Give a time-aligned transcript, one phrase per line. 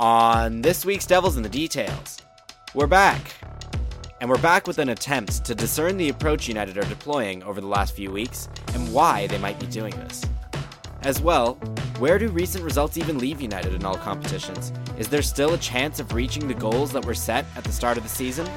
[0.00, 2.18] On this week's Devils in the Details,
[2.74, 3.32] we're back.
[4.20, 7.68] And we're back with an attempt to discern the approach United are deploying over the
[7.68, 10.24] last few weeks and why they might be doing this.
[11.02, 11.54] As well,
[12.00, 14.72] where do recent results even leave United in all competitions?
[14.98, 17.96] Is there still a chance of reaching the goals that were set at the start
[17.96, 18.48] of the season?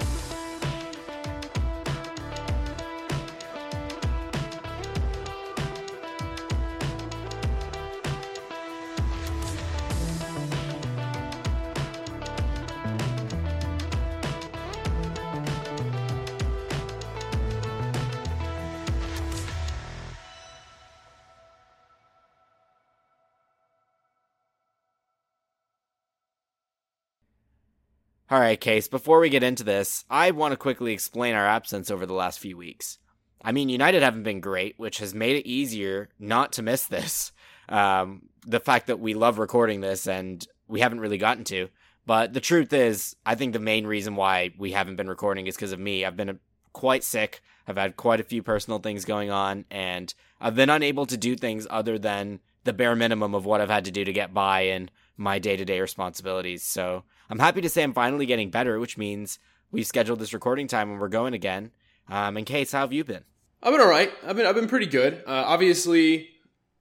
[28.48, 32.06] Right, Case, before we get into this, I want to quickly explain our absence over
[32.06, 32.98] the last few weeks.
[33.44, 37.34] I mean, United haven't been great, which has made it easier not to miss this.
[37.68, 41.67] Um, the fact that we love recording this and we haven't really gotten to.
[42.06, 45.56] But the truth is, I think the main reason why we haven't been recording is
[45.58, 46.06] because of me.
[46.06, 46.39] I've been
[46.72, 47.42] quite sick.
[47.67, 51.36] I've had quite a few personal things going on, and I've been unable to do
[51.36, 54.61] things other than the bare minimum of what I've had to do to get by
[54.61, 56.64] in my day to day responsibilities.
[56.64, 59.40] So I'm happy to say I'm finally getting better, which means
[59.72, 61.72] we've scheduled this recording time and we're going again.
[62.08, 63.23] Um, Case, how have you been?
[63.62, 64.12] I've been all right.
[64.26, 65.23] I've been I've been pretty good.
[65.26, 66.30] Uh, obviously,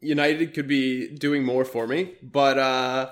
[0.01, 3.11] United could be doing more for me, but uh,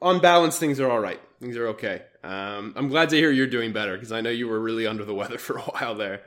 [0.00, 1.20] on balance, things are all right.
[1.40, 2.02] Things are okay.
[2.24, 5.04] Um, I'm glad to hear you're doing better because I know you were really under
[5.04, 6.22] the weather for a while there.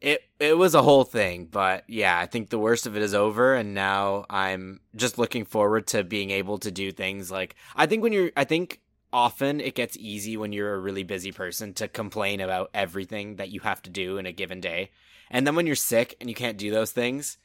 [0.00, 3.14] It it was a whole thing, but yeah, I think the worst of it is
[3.14, 7.86] over, and now I'm just looking forward to being able to do things like I
[7.86, 8.80] think when you're I think
[9.14, 13.48] often it gets easy when you're a really busy person to complain about everything that
[13.48, 14.90] you have to do in a given day.
[15.30, 17.38] And then when you're sick and you can't do those things,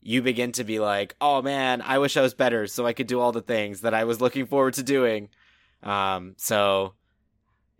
[0.00, 3.06] you begin to be like, oh man, I wish I was better so I could
[3.06, 5.28] do all the things that I was looking forward to doing.
[5.82, 6.94] Um, so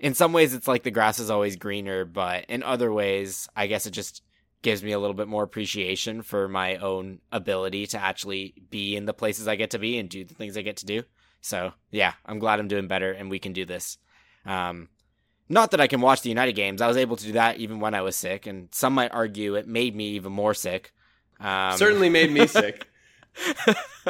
[0.02, 3.68] in some ways, it's like the grass is always greener, but in other ways, I
[3.68, 4.22] guess it just
[4.60, 9.06] gives me a little bit more appreciation for my own ability to actually be in
[9.06, 11.04] the places I get to be and do the things I get to do.
[11.40, 13.98] So yeah, I'm glad I'm doing better and we can do this.
[14.44, 14.88] Um,
[15.48, 16.80] not that I can watch the United games.
[16.82, 19.54] I was able to do that even when I was sick, and some might argue
[19.54, 20.92] it made me even more sick.
[21.38, 22.88] Um, Certainly made me sick.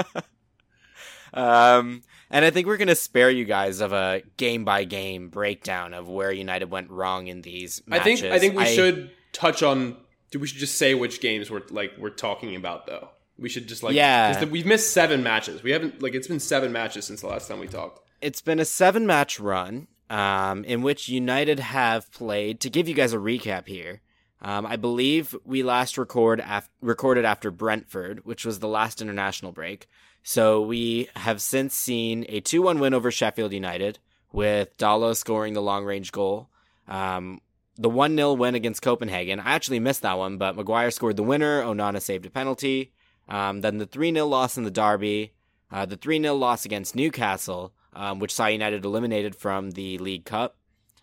[1.34, 2.02] um,
[2.32, 6.09] and I think we're gonna spare you guys of a game by game breakdown of
[6.09, 7.82] where United went wrong in these.
[7.87, 8.00] Matches.
[8.00, 9.97] I think I think we I, should touch on.
[10.34, 13.10] We should just say which games we're like we're talking about though.
[13.38, 14.38] We should just like yeah.
[14.41, 15.62] The, we've missed seven matches.
[15.62, 18.00] We haven't like it's been seven matches since the last time we talked.
[18.22, 22.60] It's been a seven match run, um, in which United have played.
[22.60, 24.00] To give you guys a recap here,
[24.41, 29.53] um, I believe we last record af- recorded after Brentford, which was the last international
[29.53, 29.87] break.
[30.22, 33.98] So we have since seen a two-one win over Sheffield United
[34.32, 36.48] with Dalot scoring the long-range goal.
[36.88, 37.40] Um,
[37.76, 39.40] the 1 0 win against Copenhagen.
[39.40, 41.62] I actually missed that one, but Maguire scored the winner.
[41.62, 42.92] Onana saved a penalty.
[43.28, 45.32] Um, then the 3 0 loss in the Derby,
[45.70, 50.24] uh, the 3 0 loss against Newcastle, um, which saw United eliminated from the League
[50.24, 50.56] Cup,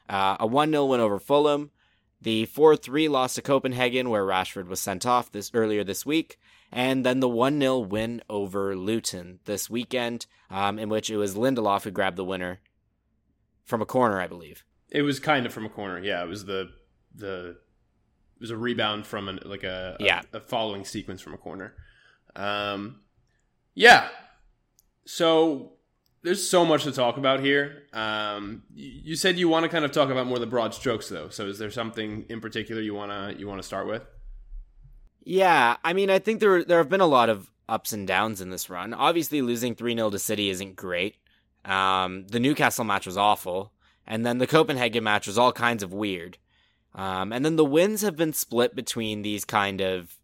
[0.07, 1.71] uh, a 1 0 win over Fulham,
[2.21, 6.37] the 4 3 loss to Copenhagen, where Rashford was sent off this earlier this week,
[6.71, 11.35] and then the 1 0 win over Luton this weekend, um, in which it was
[11.35, 12.59] Lindelof who grabbed the winner
[13.65, 14.63] from a corner, I believe.
[14.89, 16.23] It was kind of from a corner, yeah.
[16.23, 16.69] It was the
[17.15, 20.21] the it was a rebound from an, like a, yeah.
[20.31, 21.73] a, a following sequence from a corner.
[22.35, 23.01] Um,
[23.73, 24.07] yeah.
[25.05, 25.73] So
[26.23, 27.83] there's so much to talk about here.
[27.91, 31.29] Um, you said you want to kind of talk about more the broad strokes, though.
[31.29, 34.03] So is there something in particular you wanna you want to start with?
[35.23, 38.41] Yeah, I mean, I think there there have been a lot of ups and downs
[38.41, 38.93] in this run.
[38.93, 41.17] Obviously, losing three 0 to City isn't great.
[41.65, 43.73] Um, the Newcastle match was awful,
[44.07, 46.37] and then the Copenhagen match was all kinds of weird.
[46.95, 50.17] Um, and then the wins have been split between these kind of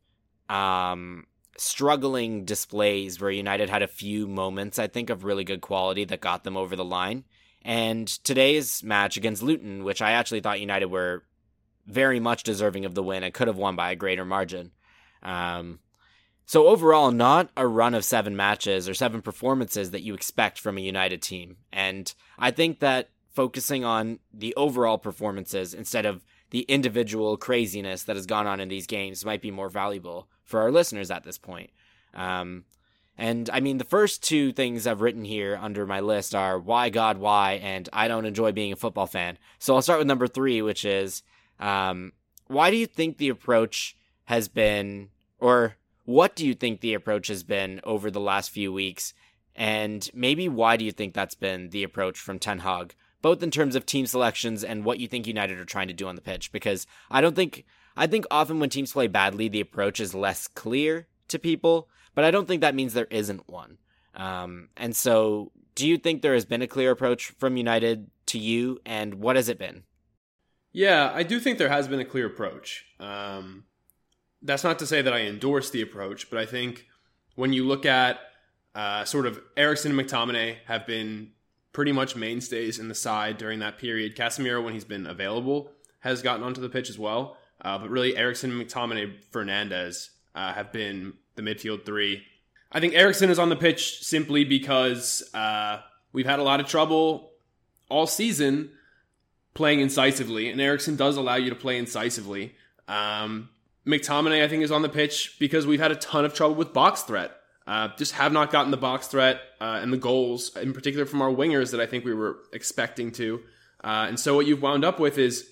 [0.49, 1.27] um,
[1.57, 6.21] struggling displays where United had a few moments, I think, of really good quality that
[6.21, 7.23] got them over the line.
[7.61, 11.23] And today's match against Luton, which I actually thought United were
[11.87, 14.71] very much deserving of the win and could have won by a greater margin.
[15.23, 15.79] Um,
[16.45, 20.77] so overall, not a run of seven matches or seven performances that you expect from
[20.77, 21.57] a United team.
[21.73, 28.15] And I think that focusing on the overall performances instead of the individual craziness that
[28.15, 31.37] has gone on in these games might be more valuable for our listeners at this
[31.37, 31.71] point.
[32.13, 32.65] Um,
[33.17, 36.89] and I mean, the first two things I've written here under my list are why
[36.89, 39.37] God, why, and I don't enjoy being a football fan.
[39.57, 41.23] So I'll start with number three, which is
[41.59, 42.11] um,
[42.47, 47.27] why do you think the approach has been, or what do you think the approach
[47.27, 49.13] has been over the last few weeks
[49.55, 53.51] And maybe why do you think that's been the approach from Ten Hag, both in
[53.51, 56.21] terms of team selections and what you think United are trying to do on the
[56.21, 56.51] pitch?
[56.51, 60.47] Because I don't think I think often when teams play badly, the approach is less
[60.47, 63.77] clear to people, but I don't think that means there isn't one.
[64.13, 68.39] Um, and so, do you think there has been a clear approach from United to
[68.39, 69.83] you, and what has it been?
[70.73, 72.85] Yeah, I do think there has been a clear approach.
[72.99, 73.63] Um,
[74.41, 76.85] that's not to say that I endorse the approach, but I think
[77.35, 78.19] when you look at
[78.75, 81.31] uh, sort of Eriksen and McTominay have been
[81.75, 84.15] pretty much mainstays in the side during that period.
[84.15, 87.37] Casemiro, when he's been available, has gotten onto the pitch as well.
[87.61, 92.23] Uh, but really, Eriksen, McTominay, Fernandes uh, have been the midfield three.
[92.71, 95.79] I think Eriksen is on the pitch simply because uh,
[96.13, 97.31] we've had a lot of trouble
[97.89, 98.71] all season
[99.53, 102.55] playing incisively, and Eriksen does allow you to play incisively.
[102.87, 103.49] Um,
[103.85, 106.73] McTominay, I think, is on the pitch because we've had a ton of trouble with
[106.73, 107.31] box threat.
[107.67, 111.21] Uh, just have not gotten the box threat uh, and the goals, in particular from
[111.21, 113.41] our wingers, that I think we were expecting to.
[113.83, 115.49] Uh, and so what you've wound up with is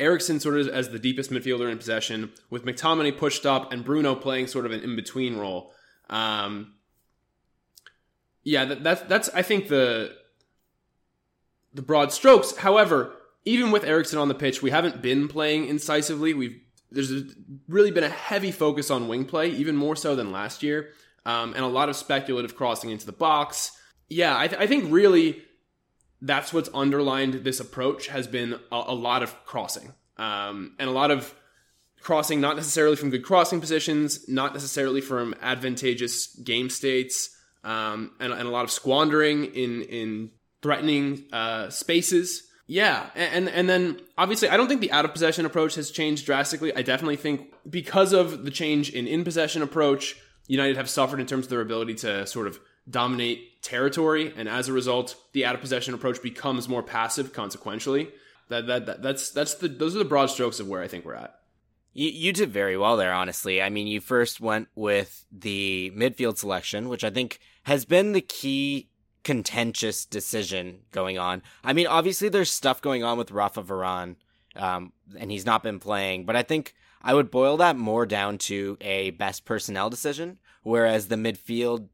[0.00, 4.14] Eriksen sort of as the deepest midfielder in possession, with McTominay pushed up and Bruno
[4.14, 5.72] playing sort of an in between role.
[6.08, 6.74] Um,
[8.42, 10.14] yeah, that, that's that's I think the
[11.74, 12.56] the broad strokes.
[12.56, 13.14] However,
[13.44, 16.32] even with Eriksen on the pitch, we haven't been playing incisively.
[16.32, 17.34] We've there's
[17.68, 20.90] really been a heavy focus on wing play, even more so than last year,
[21.26, 23.72] um, and a lot of speculative crossing into the box.
[24.08, 25.42] Yeah, I, th- I think really
[26.20, 30.92] that's what's underlined this approach has been a, a lot of crossing um, and a
[30.92, 31.34] lot of
[32.00, 37.30] crossing, not necessarily from good crossing positions, not necessarily from advantageous game states,
[37.64, 40.30] um, and, and, a lot of squandering in in
[40.62, 42.47] threatening uh, spaces.
[42.70, 46.26] Yeah, and and then obviously I don't think the out of possession approach has changed
[46.26, 46.74] drastically.
[46.76, 50.16] I definitely think because of the change in in possession approach,
[50.48, 54.68] United have suffered in terms of their ability to sort of dominate territory, and as
[54.68, 57.32] a result, the out of possession approach becomes more passive.
[57.32, 58.10] Consequentially,
[58.50, 61.06] that, that, that that's that's the those are the broad strokes of where I think
[61.06, 61.40] we're at.
[61.94, 63.62] You, you did very well there, honestly.
[63.62, 68.20] I mean, you first went with the midfield selection, which I think has been the
[68.20, 68.90] key
[69.28, 71.42] contentious decision going on.
[71.62, 74.16] I mean, obviously there's stuff going on with Rafa Varane,
[74.56, 78.38] um, and he's not been playing, but I think I would boil that more down
[78.38, 81.88] to a best personnel decision, whereas the midfield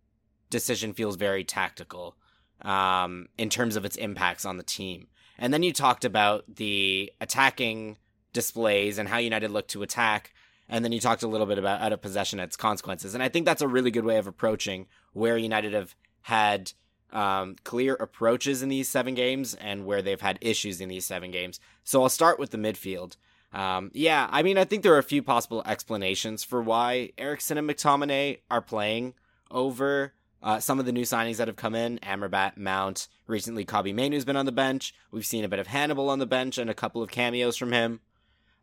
[0.48, 2.14] decision feels very tactical
[2.62, 5.08] um, in terms of its impacts on the team.
[5.36, 7.96] And then you talked about the attacking
[8.32, 10.32] displays and how United looked to attack.
[10.69, 13.12] And then you talked a little bit about out of possession, its consequences.
[13.12, 16.72] And I think that's a really good way of approaching where United have had
[17.14, 21.31] um, clear approaches in these seven games and where they've had issues in these seven
[21.31, 21.61] games.
[21.84, 23.16] So I'll start with the midfield.
[23.52, 27.56] Um, yeah, I mean, I think there are a few possible explanations for why Eriksen
[27.56, 29.14] and McTominay are playing
[29.49, 30.12] over
[30.43, 31.99] uh, some of the new signings that have come in.
[32.00, 34.93] Amrabat, Mount, recently Kobbie Mainoo's been on the bench.
[35.12, 37.70] We've seen a bit of Hannibal on the bench and a couple of cameos from
[37.70, 38.00] him.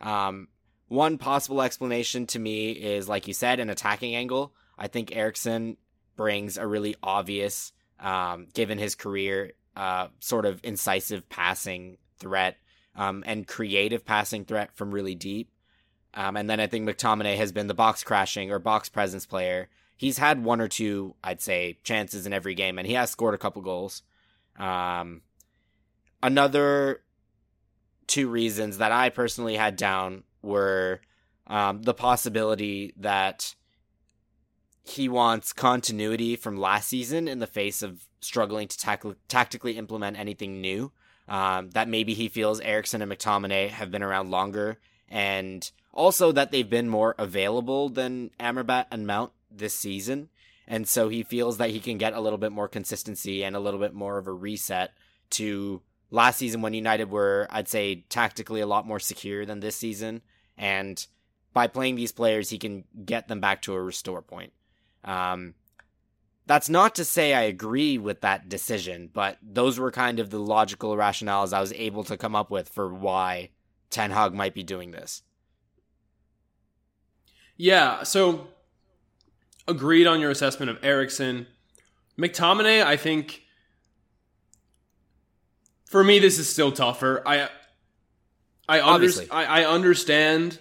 [0.01, 0.49] Um,
[0.89, 4.53] one possible explanation to me is, like you said, an attacking angle.
[4.77, 5.77] I think Eriksen
[6.17, 7.71] brings a really obvious
[8.01, 12.57] um, given his career, uh, sort of incisive passing threat
[12.95, 15.49] um, and creative passing threat from really deep.
[16.13, 19.69] Um, and then I think McTominay has been the box crashing or box presence player.
[19.95, 23.35] He's had one or two, I'd say, chances in every game, and he has scored
[23.35, 24.01] a couple goals.
[24.57, 25.21] Um,
[26.21, 27.01] another
[28.07, 31.01] two reasons that I personally had down were
[31.47, 33.55] um, the possibility that
[34.83, 40.17] he wants continuity from last season in the face of struggling to tac- tactically implement
[40.17, 40.91] anything new.
[41.27, 46.51] Um, that maybe he feels Eriksen and McTominay have been around longer, and also that
[46.51, 50.29] they've been more available than Amrabat and Mount this season.
[50.67, 53.59] And so he feels that he can get a little bit more consistency and a
[53.59, 54.91] little bit more of a reset
[55.31, 59.75] to last season when United were, I'd say, tactically a lot more secure than this
[59.75, 60.21] season.
[60.57, 61.05] And
[61.53, 64.53] by playing these players, he can get them back to a restore point.
[65.03, 65.55] Um,
[66.45, 70.39] that's not to say I agree with that decision, but those were kind of the
[70.39, 73.51] logical rationales I was able to come up with for why
[73.89, 75.23] Ten Hag might be doing this.
[77.57, 78.47] Yeah, so
[79.67, 81.47] agreed on your assessment of Eriksen.
[82.17, 83.43] McTominay, I think
[85.85, 87.21] for me this is still tougher.
[87.25, 87.49] I
[88.67, 90.59] I, under, I, I understand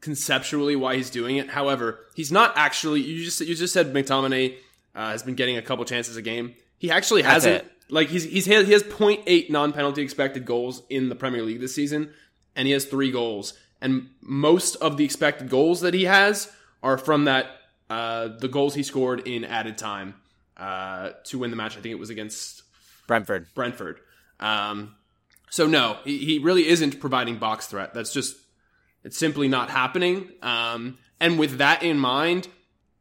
[0.00, 1.50] conceptually why he's doing it.
[1.50, 3.00] However, he's not actually.
[3.00, 4.56] You just you just said McTominay
[4.94, 6.54] uh, has been getting a couple chances a game.
[6.78, 7.64] He actually hasn't.
[7.90, 11.74] Like he's he's he has 0.8 non penalty expected goals in the Premier League this
[11.74, 12.12] season,
[12.54, 13.54] and he has three goals.
[13.80, 16.52] And most of the expected goals that he has
[16.82, 17.46] are from that
[17.88, 20.14] uh, the goals he scored in added time.
[20.58, 21.76] uh, to win the match.
[21.76, 22.62] I think it was against
[23.06, 23.46] Brentford.
[23.54, 24.00] Brentford.
[24.40, 24.96] Um,
[25.50, 27.94] so no, he, he really isn't providing box threat.
[27.94, 28.36] That's just
[29.08, 30.28] it's simply not happening.
[30.42, 32.46] Um, and with that in mind,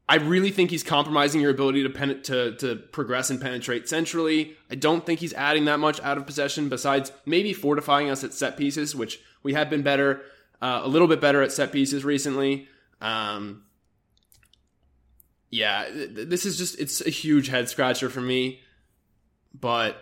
[0.08, 4.56] I really think he's compromising your ability to, pen- to to progress and penetrate centrally.
[4.72, 6.70] I don't think he's adding that much out of possession.
[6.70, 10.22] Besides maybe fortifying us at set pieces, which we have been better,
[10.62, 12.70] uh, a little bit better at set pieces recently.
[13.02, 13.64] Um,
[15.50, 18.62] yeah, th- this is just it's a huge head scratcher for me.
[19.54, 20.02] But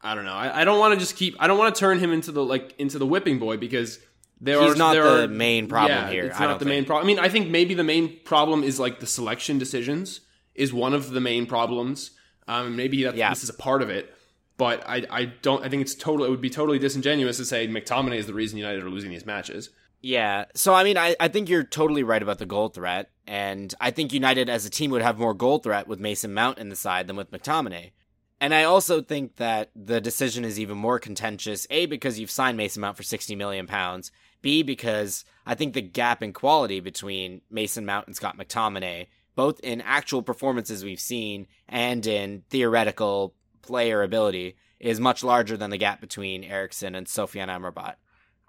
[0.00, 0.32] I don't know.
[0.32, 1.36] I, I don't want to just keep.
[1.38, 3.98] I don't want to turn him into the like into the whipping boy because
[4.40, 6.24] there He's are not there the are, main problem yeah, here.
[6.26, 6.74] It's I not the think.
[6.76, 7.04] main problem.
[7.04, 10.20] I mean, I think maybe the main problem is like the selection decisions
[10.54, 12.12] is one of the main problems.
[12.46, 13.30] Um, maybe that Yeah.
[13.30, 14.14] this is a part of it.
[14.56, 15.64] But I, I don't.
[15.64, 16.26] I think it's total.
[16.26, 19.24] It would be totally disingenuous to say McTominay is the reason United are losing these
[19.24, 19.70] matches.
[20.00, 20.46] Yeah.
[20.54, 23.92] So I mean, I, I think you're totally right about the goal threat, and I
[23.92, 26.76] think United as a team would have more goal threat with Mason Mount in the
[26.76, 27.92] side than with McTominay.
[28.40, 31.66] And I also think that the decision is even more contentious.
[31.70, 34.10] A because you've signed Mason Mount for sixty million pounds.
[34.42, 39.60] B because I think the gap in quality between Mason Mount and Scott McTominay, both
[39.60, 45.78] in actual performances we've seen and in theoretical player ability, is much larger than the
[45.78, 47.94] gap between Eriksen and Sofiane Amrabat.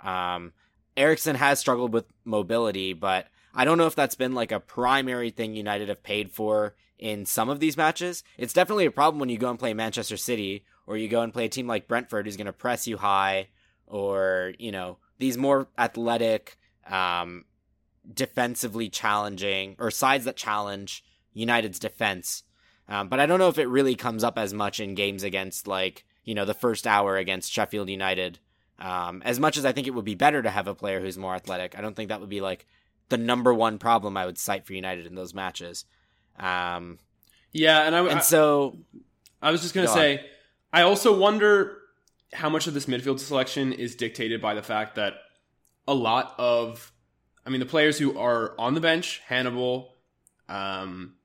[0.08, 0.54] Um,
[0.96, 5.32] Eriksen has struggled with mobility, but I don't know if that's been like a primary
[5.32, 8.24] thing United have paid for in some of these matches.
[8.38, 11.34] It's definitely a problem when you go and play Manchester City or you go and
[11.34, 13.48] play a team like Brentford who's going to press you high
[13.88, 16.58] or, you know, these more athletic,
[16.90, 17.46] um,
[18.12, 22.44] defensively challenging or sides that challenge United's defense.
[22.88, 25.68] Um, but I don't know if it really comes up as much in games against
[25.68, 28.40] like, you know, the first hour against Sheffield United.
[28.80, 31.18] Um, as much as I think it would be better to have a player who's
[31.18, 32.66] more athletic, I don't think that would be like
[33.10, 35.86] the number one problem I would cite for United in those matches.
[36.40, 36.98] Um,
[37.52, 38.78] Yeah, and I, and so,
[39.42, 40.26] I was just gonna Go say,
[40.72, 41.79] I also wonder
[42.34, 45.16] how much of this midfield selection is dictated by the fact that
[45.88, 46.92] a lot of,
[47.46, 49.96] I mean, the players who are on the bench, Hannibal,
[50.48, 51.16] um,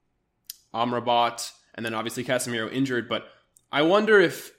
[0.72, 3.26] Amrabat, and then obviously Casemiro injured, but
[3.70, 4.52] I wonder if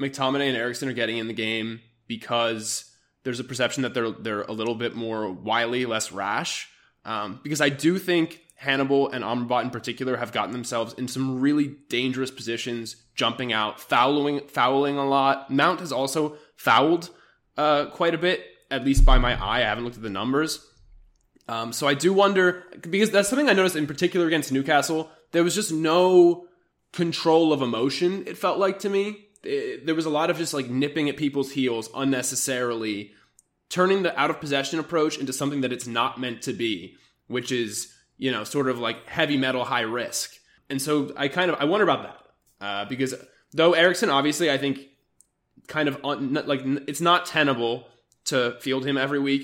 [0.00, 2.90] McTominay and Eriksen are getting in the game because
[3.22, 6.68] there's a perception that they're they're a little bit more wily, less rash.
[7.04, 11.40] Um, because I do think Hannibal and Amrabat in particular have gotten themselves in some
[11.40, 15.50] really dangerous positions, jumping out, fouling, fouling a lot.
[15.50, 17.10] Mount has also fouled
[17.56, 19.58] uh, quite a bit, at least by my eye.
[19.58, 20.66] I haven't looked at the numbers.
[21.46, 25.10] Um, so I do wonder because that's something I noticed in particular against Newcastle.
[25.32, 26.46] There was just no
[26.92, 28.24] control of emotion.
[28.26, 31.18] It felt like to me It- there was a lot of just like nipping at
[31.18, 33.12] people's heels unnecessarily,
[33.68, 37.52] turning the out of possession approach into something that it's not meant to be, which
[37.52, 40.34] is you know sort of like heavy metal high risk.
[40.70, 43.14] And so I kind of I wonder about that uh, because
[43.52, 44.80] though Eriksen obviously I think
[45.66, 47.86] kind of un, like it's not tenable
[48.26, 49.42] to field him every week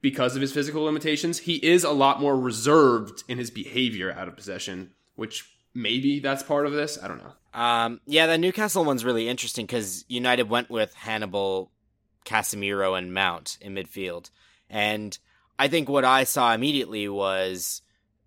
[0.00, 1.38] because of his physical limitations.
[1.38, 6.42] He is a lot more reserved in his behavior out of possession, which maybe that's
[6.42, 6.98] part of this.
[7.02, 7.60] I don't know.
[7.60, 11.70] um, yeah, the Newcastle one's really interesting because United went with Hannibal,
[12.24, 14.30] Casemiro, and Mount in midfield.
[14.68, 15.16] And
[15.58, 17.82] I think what I saw immediately was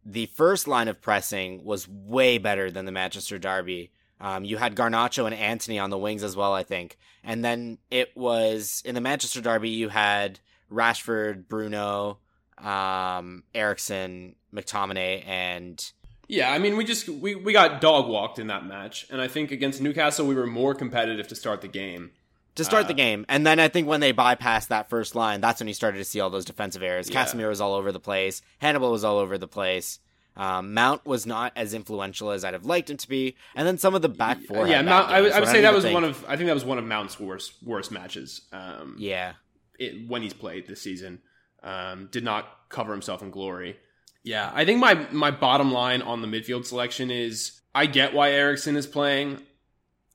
[0.06, 3.92] the first line of pressing was way better than the Manchester Derby.
[4.20, 6.98] Um, you had Garnacho and Antony on the wings as well, I think.
[7.24, 10.40] And then it was in the Manchester Derby, you had
[10.72, 12.20] Rashford, Bruno,
[12.58, 15.92] um, Eriksen, McTominay, and
[16.28, 19.28] Yeah, I mean, we just we, we got dog walked in that match, and I
[19.28, 22.12] think against Newcastle we were more competitive to start the game.
[22.56, 23.26] To start Uh, the game.
[23.30, 26.04] And then I think when they bypassed that first line, that's when you started to
[26.04, 27.10] see all those defensive errors.
[27.10, 27.24] Yeah.
[27.26, 28.42] Casemiro was all over the place.
[28.58, 30.00] Hannibal was all over the place.
[30.36, 33.36] Um, Mount was not as influential as I'd have liked him to be.
[33.56, 34.68] And then some of the back four.
[34.68, 36.48] yeah, Mount, I, would- I would say don't that was think- one of I think
[36.48, 38.42] that was one of Mount's worst worst matches.
[38.52, 39.34] Um, Yeah.
[39.78, 41.22] it, when he's played this season.
[41.62, 43.78] Um, did not cover himself in glory.
[44.24, 48.32] Yeah, I think my my bottom line on the midfield selection is I get why
[48.32, 49.42] Eriksen is playing.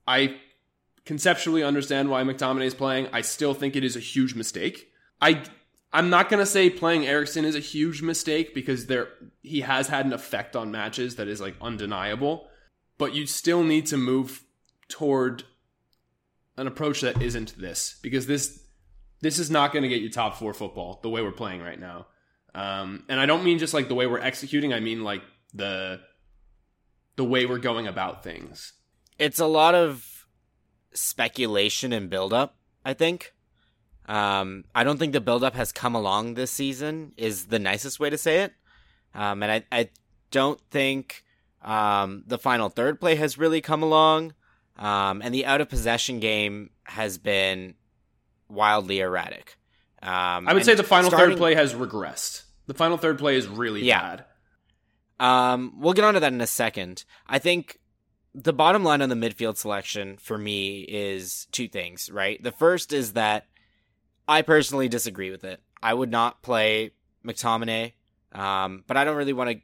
[0.06, 0.36] I
[1.04, 3.08] conceptually understand why McTominay is playing.
[3.12, 4.90] I still think it is a huge mistake.
[5.20, 5.42] I
[5.92, 9.08] I'm not gonna say playing Eriksen is a huge mistake because there
[9.42, 12.48] he has had an effect on matches that is like undeniable.
[12.96, 14.44] But you still need to move
[14.88, 15.44] toward
[16.56, 18.62] an approach that isn't this because this
[19.20, 21.80] this is not going to get you top four football the way we're playing right
[21.80, 22.06] now.
[22.54, 24.72] Um, and I don't mean just like the way we're executing.
[24.72, 26.00] I mean like the
[27.16, 28.72] the way we're going about things.
[29.18, 30.13] It's a lot of
[30.94, 33.32] speculation and buildup, I think.
[34.06, 38.10] Um, I don't think the buildup has come along this season, is the nicest way
[38.10, 38.52] to say it.
[39.14, 39.88] Um, and I, I
[40.30, 41.24] don't think
[41.62, 44.34] Um, the final third play has really come along,
[44.76, 47.74] um, and the out of possession game has been
[48.50, 49.56] wildly erratic.
[50.02, 52.42] Um, I would say the final starting- third play has regressed.
[52.66, 54.00] The final third play is really Yeah.
[54.02, 54.24] bad.
[55.18, 57.04] Um, we'll get onto that in a second.
[57.26, 57.78] I think
[58.34, 62.42] the bottom line on the midfield selection for me is two things, right?
[62.42, 63.46] The first is that
[64.26, 65.60] I personally disagree with it.
[65.82, 66.92] I would not play
[67.24, 67.92] McTominay,
[68.32, 69.60] um, but I don't really want to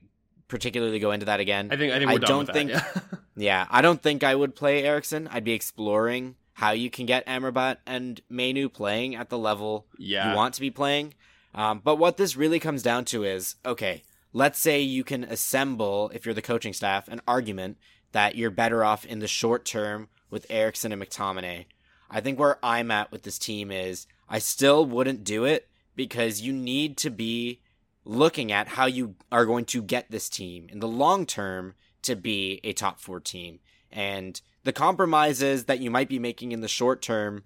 [0.48, 1.68] particularly go into that again.
[1.72, 2.84] I think I think I don't with that, think- yeah.
[3.36, 5.26] Yeah, I don't think I would play Eriksen.
[5.28, 10.30] I'd be exploring how you can get Amrabat and Mainoo playing at the level yeah.
[10.30, 11.14] you want to be playing.
[11.54, 14.02] Um, but what this really comes down to is okay,
[14.34, 17.78] let's say you can assemble, if you're the coaching staff, an argument
[18.12, 21.66] that you're better off in the short term with Eriksen and McTominay.
[22.10, 26.40] I think where I'm at with this team is I still wouldn't do it because
[26.40, 27.60] you need to be
[28.04, 32.16] looking at how you are going to get this team in the long term to
[32.16, 33.60] be a top four team.
[33.92, 37.44] And the compromises that you might be making in the short term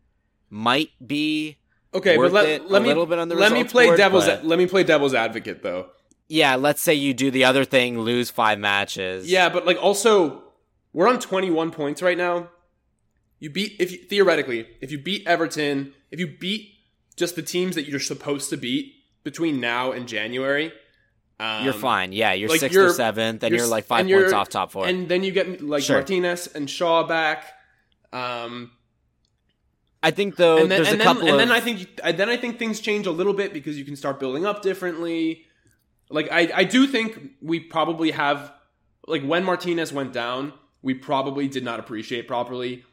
[0.50, 1.59] might be
[1.92, 4.26] Okay, but let, let a me little bit on the let me play board, devil's
[4.26, 5.88] but- let me play devil's advocate though.
[6.28, 9.30] yeah, let's say you do the other thing, lose five matches.
[9.30, 10.43] Yeah, but like also
[10.94, 12.48] we're on 21 points right now.
[13.40, 16.70] You beat if you, theoretically, if you beat Everton, if you beat
[17.16, 20.72] just the teams that you're supposed to beat between now and January,
[21.40, 22.12] um, you're fine.
[22.12, 24.48] Yeah, you're like, sixth you're- or seventh, and you're you're, like five you're- points off
[24.48, 24.86] top four.
[24.86, 25.96] And then you get like Sure.
[25.96, 27.52] Martinez and Shaw back.
[28.12, 28.70] Um,
[30.02, 31.80] I think though and then there's and a then, couple and of then I think
[31.80, 34.62] you- then I think things change a little bit because you can start building up
[34.62, 35.44] differently.
[36.10, 38.52] Like I I do think we probably have
[39.06, 40.52] like when Martinez went down,
[40.85, 42.85] we probably did not appreciate properly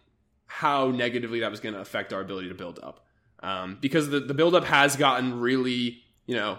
[0.48, 3.06] how negatively that was going to affect our ability to build up.
[3.44, 6.58] Um, because the the build up has gotten really you know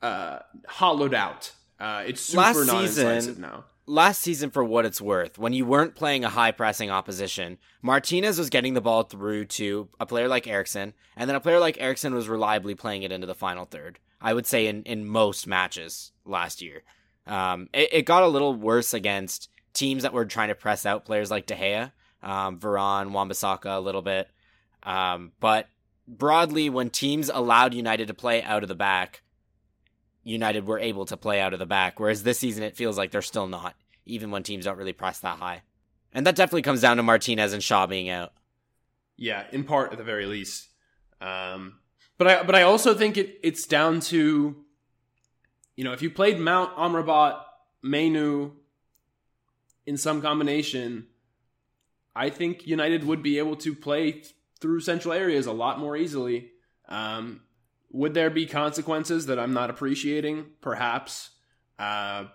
[0.00, 1.52] uh, hollowed out.
[1.80, 3.64] Uh, it's super Last season- now.
[3.86, 8.38] last season for what it's worth, when you weren't playing a high pressing opposition, Martinez
[8.38, 11.76] was getting the ball through to a player like Eriksen, and then a player like
[11.80, 13.98] Eriksen was reliably playing it into the final third.
[14.20, 16.82] I would say in, in most matches last year.
[17.26, 21.04] Um, it, it got a little worse against teams that were trying to press out
[21.04, 24.28] players like De Gea, um, Varane, Wan-Bissaka a little bit.
[24.82, 25.68] Um, but
[26.06, 29.22] broadly, when teams allowed United to play out of the back,
[30.24, 33.10] United were able to play out of the back, whereas this season it feels like
[33.10, 33.74] they're still not,
[34.06, 35.62] even when teams don't really press that high.
[36.12, 38.32] And that definitely comes down to Martinez and Shaw being out.
[39.16, 40.68] Yeah, in part at the very least.
[41.20, 41.80] Um,
[42.18, 44.56] but I but I also think it it's down to
[45.76, 47.40] you know if you played Mount Amrabat
[47.82, 48.52] Mainoo
[49.86, 51.06] in some combination,
[52.14, 55.96] I think United would be able to play th- through central areas a lot more
[55.96, 56.50] easily.
[56.88, 57.40] Um,
[57.90, 60.46] would there be consequences that I'm not appreciating?
[60.60, 61.30] Perhaps.
[61.78, 62.26] Uh,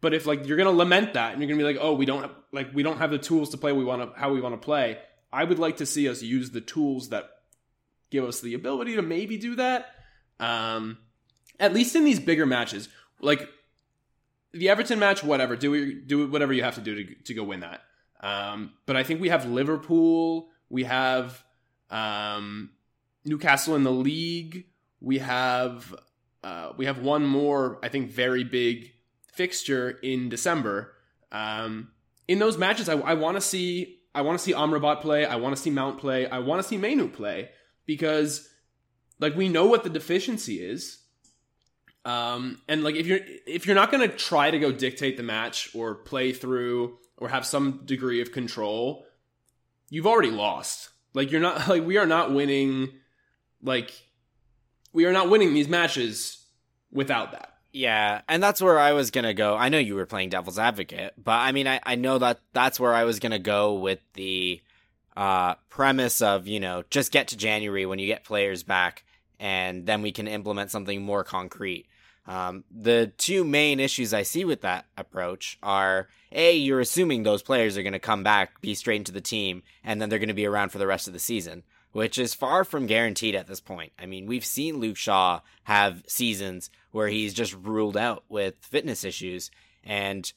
[0.00, 2.30] but if like you're gonna lament that and you're gonna be like, oh, we don't
[2.52, 4.64] like we don't have the tools to play we want to how we want to
[4.64, 4.98] play.
[5.32, 7.30] I would like to see us use the tools that
[8.10, 9.86] give us the ability to maybe do that.
[10.38, 10.98] Um,
[11.58, 12.88] at least in these bigger matches,
[13.20, 13.48] like
[14.52, 17.60] the Everton match, whatever, do do whatever you have to do to to go win
[17.60, 17.82] that.
[18.20, 21.42] Um, but I think we have Liverpool, we have
[21.90, 22.70] um,
[23.24, 24.66] Newcastle in the league,
[25.00, 25.94] we have
[26.42, 28.92] uh, we have one more, I think, very big
[29.32, 30.94] fixture in December.
[31.32, 31.92] Um,
[32.28, 35.24] in those matches, I, I want to see I want to see Amrabat play.
[35.24, 36.28] I want to see Mount play.
[36.28, 37.50] I want to see Mainoo play
[37.86, 38.48] because,
[39.18, 40.99] like, we know what the deficiency is.
[42.04, 45.74] Um, and like, if you're if you're not to try to go dictate the match
[45.74, 49.06] or play through or have some degree of control,
[49.90, 50.90] you've already lost.
[51.12, 52.88] Like, you're not like we are not winning.
[53.62, 53.92] Like,
[54.92, 56.44] we are not winning these matches
[56.90, 57.54] without that.
[57.72, 59.56] Yeah, and that's where I was gonna go.
[59.56, 62.80] I know you were playing devil's advocate, but I mean, I, I know that that's
[62.80, 64.60] where I was gonna go with the
[65.16, 69.04] uh, premise of you know just get to January when you get players back,
[69.40, 71.86] and then we can implement something more concrete.
[72.26, 77.42] Um, the two main issues I see with that approach are a you're assuming those
[77.42, 80.28] players are going to come back, be straight into the team, and then they're going
[80.28, 83.46] to be around for the rest of the season which is far from guaranteed at
[83.46, 83.92] this point.
[83.98, 89.04] I mean, we've seen Luke Shaw have seasons where he's just ruled out with fitness
[89.04, 89.50] issues,
[89.82, 90.30] and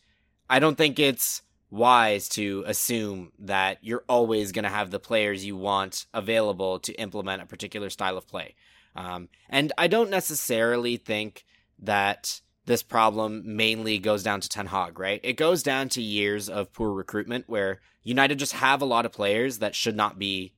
[0.50, 5.46] I don't think it's wise to assume that you're always going to have the players
[5.46, 8.56] you want available to implement a particular style of play.
[8.96, 11.46] Um, and I don't necessarily think
[11.80, 15.20] that this problem mainly goes down to Ten Hag, right?
[15.24, 19.12] It goes down to years of poor recruitment where United just have a lot of
[19.12, 20.54] players that should not be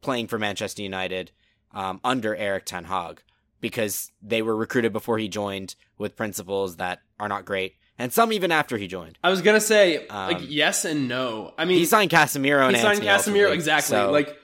[0.00, 1.30] playing for Manchester United
[1.72, 3.22] um, under Erik Ten Hag
[3.60, 8.32] because they were recruited before he joined with principles that are not great, and some
[8.32, 9.18] even after he joined.
[9.22, 11.54] I was gonna say Um, like yes and no.
[11.56, 13.96] I mean, He signed Casemiro and he signed Antony Casemiro ultimately, exactly.
[13.96, 14.36] so- Like,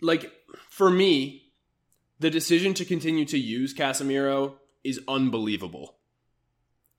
[0.00, 0.30] like
[0.70, 1.43] for me,
[2.24, 5.96] the decision to continue to use Casemiro is unbelievable.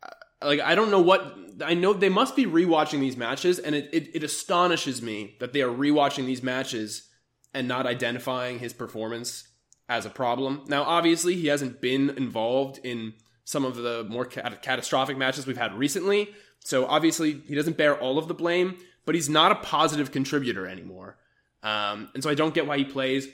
[0.04, 0.10] Uh,
[0.44, 1.36] Like I don't know what
[1.66, 1.94] I know.
[1.94, 5.74] They must be rewatching these matches, and it, it, it astonishes me that they are
[5.86, 7.10] rewatching these matches
[7.56, 9.48] and not identifying his performance
[9.90, 10.62] as a problem.
[10.68, 13.14] Now, obviously, he hasn't been involved in
[13.46, 16.36] some of the more cat- catastrophic matches we've had recently.
[16.60, 20.68] So obviously, he doesn't bear all of the blame, but he's not a positive contributor
[20.68, 21.18] anymore.
[21.64, 23.28] Um, and so I don't get why he plays.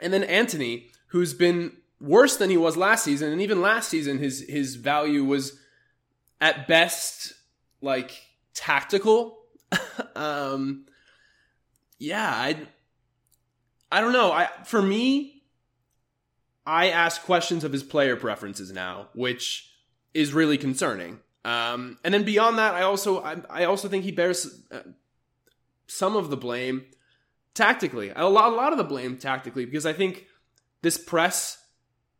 [0.00, 4.18] And then Antony, who's been worse than he was last season, and even last season,
[4.18, 5.58] his his value was
[6.40, 7.34] at best
[7.80, 8.22] like
[8.54, 9.38] tactical.
[10.16, 10.86] um,
[11.98, 12.56] yeah, I
[13.92, 14.32] I don't know.
[14.32, 15.42] I for me,
[16.66, 19.70] I ask questions of his player preferences now, which
[20.14, 21.20] is really concerning.
[21.44, 24.80] Um, and then beyond that, I also I, I also think he bears uh,
[25.86, 26.84] some of the blame
[27.54, 28.10] tactically.
[28.14, 30.26] A lot, a lot of the blame tactically because I think
[30.82, 31.58] this press.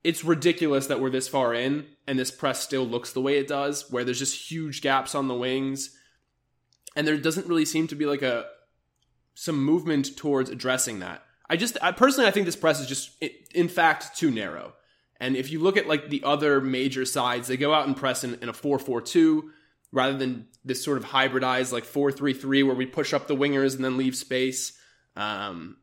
[0.02, 3.46] It's ridiculous that we're this far in and this press still looks the way it
[3.46, 5.96] does, where there's just huge gaps on the wings,
[6.96, 8.46] and there doesn't really seem to be like a
[9.34, 11.22] some movement towards addressing that.
[11.48, 13.22] I just I personally I think this press is just
[13.54, 14.74] in fact too narrow.
[15.20, 18.24] And if you look at like the other major sides, they go out and press
[18.24, 19.42] in, in a 4-4-2
[19.92, 23.84] rather than this sort of hybridized like 4-3-3 where we push up the wingers and
[23.84, 24.72] then leave space.
[25.16, 25.76] Um,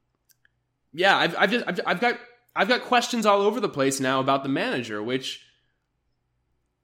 [0.92, 2.20] yeah, I've, I've just I've, I've got
[2.58, 5.46] I've got questions all over the place now about the manager, which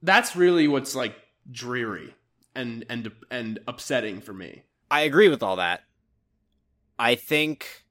[0.03, 1.15] that's really what's like
[1.49, 2.13] dreary
[2.53, 4.65] and and and upsetting for me.
[4.91, 5.81] I agree with all that.
[6.99, 7.85] I think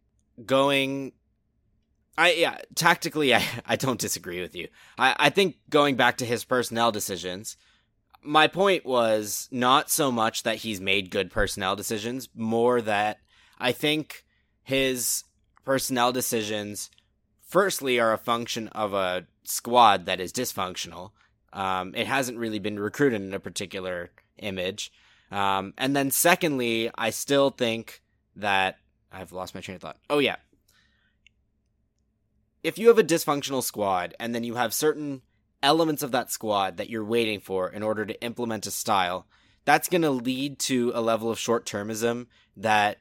[0.46, 1.12] going
[2.16, 4.68] I yeah, tactically I, I don't disagree with you.
[4.96, 7.56] I, I think going back to his personnel decisions,
[8.22, 13.18] my point was not so much that he's made good personnel decisions, more that
[13.58, 14.24] I think
[14.62, 15.24] his
[15.64, 16.88] personnel decisions
[17.52, 21.10] firstly are a function of a squad that is dysfunctional.
[21.52, 24.90] Um, it hasn't really been recruited in a particular image.
[25.30, 28.00] Um, and then secondly, I still think
[28.36, 28.78] that
[29.12, 29.98] I've lost my train of thought.
[30.08, 30.36] Oh yeah.
[32.62, 35.20] If you have a dysfunctional squad and then you have certain
[35.62, 39.26] elements of that squad that you're waiting for in order to implement a style,
[39.66, 42.96] that's going to lead to a level of short-termism that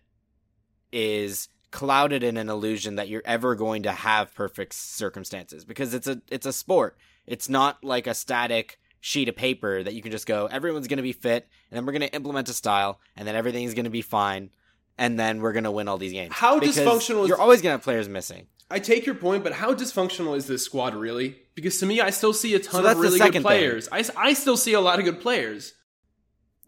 [0.91, 6.07] is clouded in an illusion that you're ever going to have perfect circumstances because it's
[6.07, 6.97] a it's a sport.
[7.25, 10.97] It's not like a static sheet of paper that you can just go everyone's going
[10.97, 13.85] to be fit and then we're going to implement a style and then everything's going
[13.85, 14.49] to be fine
[14.97, 16.33] and then we're going to win all these games.
[16.33, 18.45] How Because dysfunctional is- You're always going to have players missing.
[18.69, 21.35] I take your point, but how dysfunctional is this squad really?
[21.55, 23.41] Because to me, I still see a ton So of really good thing.
[23.41, 23.89] players.
[23.91, 25.73] I, I still see a lot of good players.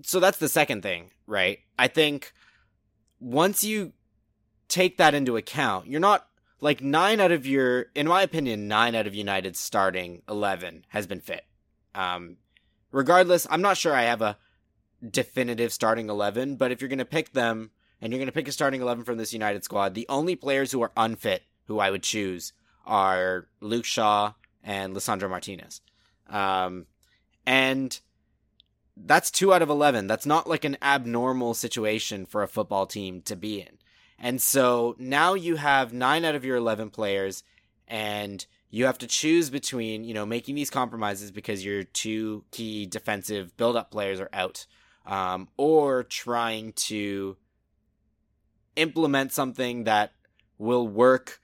[0.02, 1.60] so that's the second thing, right?
[1.80, 2.34] I think
[3.20, 3.94] once you
[4.74, 6.28] take that into account, you're not
[6.60, 11.06] like nine out of your, in my opinion, nine out of United's starting 11 has
[11.06, 11.46] been fit.
[11.94, 12.38] Um,
[12.92, 14.38] regardless, I'm not sure I have a
[15.08, 17.70] definitive starting 11, but if you're going to pick them
[18.02, 20.72] and you're going to pick a starting 11 from this United squad, the only players
[20.72, 22.52] who are unfit who I would choose
[22.84, 24.34] are Luke Shaw
[24.64, 25.82] and Lisandro Martinez.
[26.28, 26.88] Um,
[27.46, 28.00] and
[28.98, 30.08] that's two out of 11.
[30.08, 33.78] That's not like an abnormal situation for a football team to be in.
[34.24, 37.44] And so now you have nine out of your 11 players,
[37.90, 42.86] and you have to choose between, you know, making these compromises because your two key
[42.86, 44.66] defensive build up players are out,
[45.06, 47.36] um, or trying to
[48.78, 50.14] implement something that
[50.58, 51.42] will work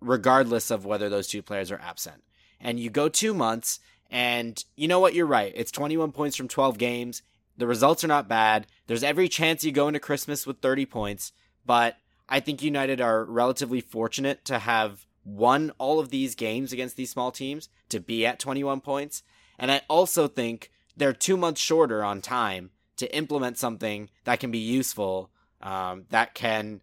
[0.00, 2.24] regardless of whether those two players are absent.
[2.60, 3.78] And you go two months,
[4.10, 5.14] and you know what?
[5.14, 5.52] You're right.
[5.54, 7.22] It's 21 points from 12 games.
[7.56, 8.66] The results are not bad.
[8.88, 11.32] There's every chance you go into Christmas with 30 points,
[11.66, 11.98] but
[12.28, 17.10] I think United are relatively fortunate to have won all of these games against these
[17.10, 19.22] small teams to be at 21 points.
[19.58, 24.50] And I also think they're two months shorter on time to implement something that can
[24.50, 26.80] be useful, um, that can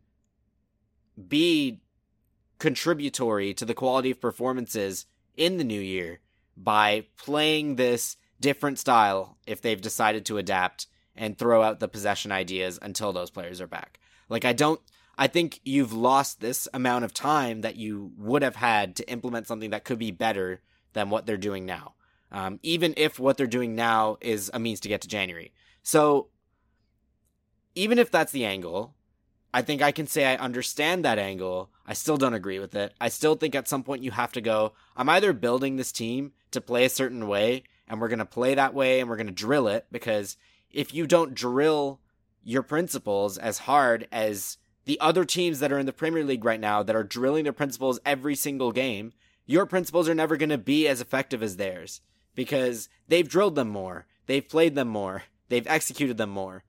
[1.28, 1.82] be
[2.60, 5.06] contributory to the quality of performances
[5.38, 6.20] in the new year
[6.58, 12.32] by playing this different style if they've decided to adapt and throw out the possession
[12.32, 14.00] ideas until those players are back.
[14.32, 14.82] Like I don't
[15.18, 19.46] I think you've lost this amount of time that you would have had to implement
[19.46, 20.62] something that could be better
[20.94, 21.94] than what they're doing now.
[22.32, 25.52] Um, even if what they're doing now is a means to get to January.
[25.84, 26.30] So
[27.76, 28.96] even if that's the angle,
[29.54, 31.70] I think I can say I understand that angle.
[31.86, 32.94] I still don't agree with it.
[33.02, 36.32] I still think at some point you have to go, I'm either building this team
[36.52, 39.28] to play a certain way and we're going to play that way and we're going
[39.28, 40.38] to drill it because
[40.72, 42.00] if you don't drill
[42.44, 46.60] your principles as hard as the other teams that are in the Premier League right
[46.60, 49.14] now that are drilling their principles every single game,
[49.46, 52.02] your principles are never going to be as effective as theirs
[52.36, 56.64] because they've drilled them more, they've played them more, they've executed them more.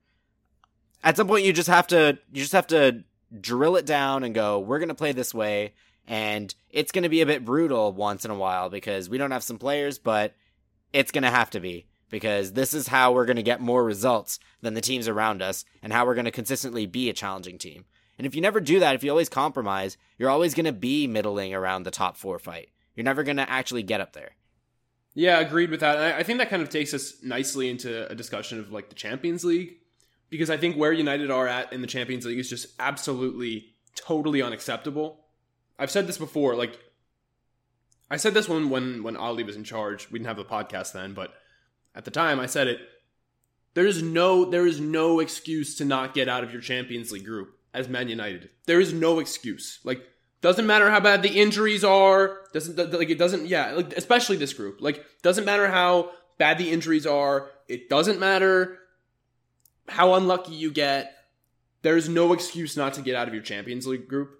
[1.03, 3.03] At some point you just have to you just have to
[3.39, 5.73] drill it down and go, we're going to play this way
[6.07, 9.31] and it's going to be a bit brutal once in a while because we don't
[9.31, 10.35] have some players, but
[10.91, 13.83] it's going to have to be because this is how we're going to get more
[13.83, 17.57] results than the teams around us and how we're going to consistently be a challenging
[17.57, 17.85] team.
[18.19, 21.07] And if you never do that, if you always compromise, you're always going to be
[21.07, 22.69] middling around the top four fight.
[22.93, 24.35] You're never going to actually get up there.
[25.15, 25.97] Yeah, agreed with that.
[25.97, 29.43] I think that kind of takes us nicely into a discussion of like the Champions
[29.43, 29.77] League
[30.29, 34.43] because I think where United are at in the Champions League is just absolutely totally
[34.43, 35.25] unacceptable.
[35.79, 36.77] I've said this before, like
[38.11, 40.11] I said this one when when Ole was in charge.
[40.11, 41.33] We didn't have the podcast then, but
[41.95, 42.79] at the time I said it.
[43.73, 47.25] There is no there is no excuse to not get out of your Champions League
[47.25, 48.49] group as Man United.
[48.65, 49.79] There is no excuse.
[49.83, 50.07] Like
[50.41, 52.41] doesn't matter how bad the injuries are.
[52.53, 54.79] Doesn't like it doesn't yeah, like especially this group.
[54.81, 57.49] Like doesn't matter how bad the injuries are.
[57.67, 58.77] It doesn't matter
[59.87, 61.15] how unlucky you get.
[61.81, 64.39] There's no excuse not to get out of your Champions League group.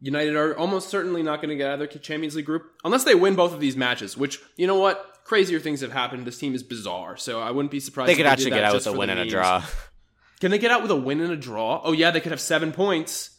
[0.00, 3.04] United are almost certainly not going to get out of their Champions League group unless
[3.04, 4.16] they win both of these matches.
[4.16, 6.26] Which you know what, crazier things have happened.
[6.26, 8.10] This team is bizarre, so I wouldn't be surprised.
[8.10, 9.62] If They could actually get out with a win and a draw.
[10.40, 11.80] Can they get out with a win and a draw?
[11.84, 13.30] Oh yeah, they could have seven points.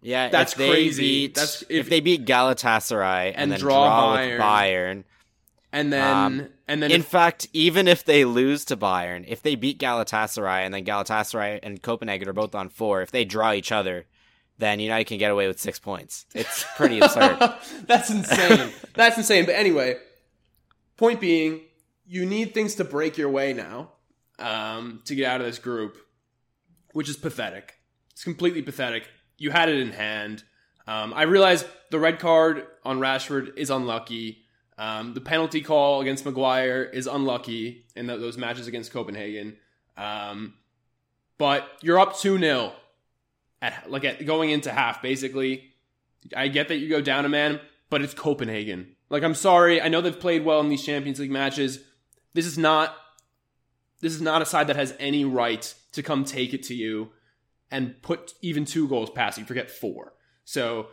[0.00, 1.02] Yeah, that's crazy.
[1.02, 5.04] Beat, that's if, if, they beat Galatasaray and, and then draw, draw Bayern, with Bayern,
[5.72, 9.42] and then um, and then in if, fact, even if they lose to Bayern, if
[9.42, 13.52] they beat Galatasaray and then Galatasaray and Copenhagen are both on four, if they draw
[13.52, 14.06] each other,
[14.58, 16.24] then United can get away with six points.
[16.32, 17.38] It's pretty absurd.
[17.86, 18.72] That's insane.
[18.94, 19.46] That's insane.
[19.46, 19.96] But anyway,
[20.98, 21.62] point being,
[22.06, 23.92] you need things to break your way now
[24.38, 25.96] um, to get out of this group,
[26.92, 27.76] which is pathetic.
[28.12, 29.08] It's completely pathetic.
[29.38, 30.44] You had it in hand.
[30.86, 34.44] Um, I realize the red card on Rashford is unlucky.
[34.76, 39.56] Um, the penalty call against Maguire is unlucky in the, those matches against Copenhagen.
[39.96, 40.54] Um,
[41.36, 42.72] but you're up 2 0
[43.60, 45.64] at like at going into half basically.
[46.36, 48.96] I get that you go down a man, but it's Copenhagen.
[49.10, 51.80] Like I'm sorry, I know they've played well in these Champions League matches.
[52.34, 52.94] This is not
[54.00, 57.10] this is not a side that has any right to come take it to you
[57.70, 59.44] and put even two goals past you.
[59.44, 60.14] Forget four.
[60.44, 60.88] So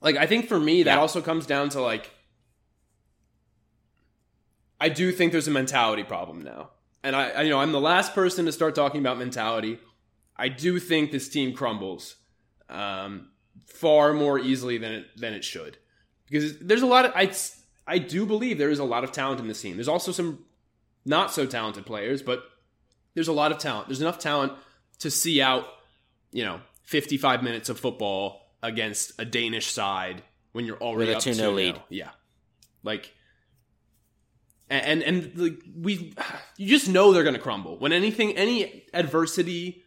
[0.00, 1.00] like I think for me that yeah.
[1.00, 2.10] also comes down to like
[4.80, 6.70] I do think there's a mentality problem now.
[7.02, 9.78] And I, I you know, I'm the last person to start talking about mentality
[10.38, 12.16] I do think this team crumbles
[12.68, 13.28] um,
[13.66, 15.78] far more easily than it than it should
[16.28, 17.32] because there's a lot of I
[17.86, 19.76] I do believe there is a lot of talent in this team.
[19.76, 20.44] There's also some
[21.04, 22.42] not so talented players, but
[23.14, 23.88] there's a lot of talent.
[23.88, 24.52] There's enough talent
[24.98, 25.66] to see out,
[26.32, 31.30] you know, 55 minutes of football against a Danish side when you're already With a
[31.30, 31.80] 2 0 lead.
[31.88, 32.10] Yeah.
[32.82, 33.12] Like
[34.68, 36.14] and and, and like we
[36.56, 37.78] you just know they're going to crumble.
[37.78, 39.84] When anything any adversity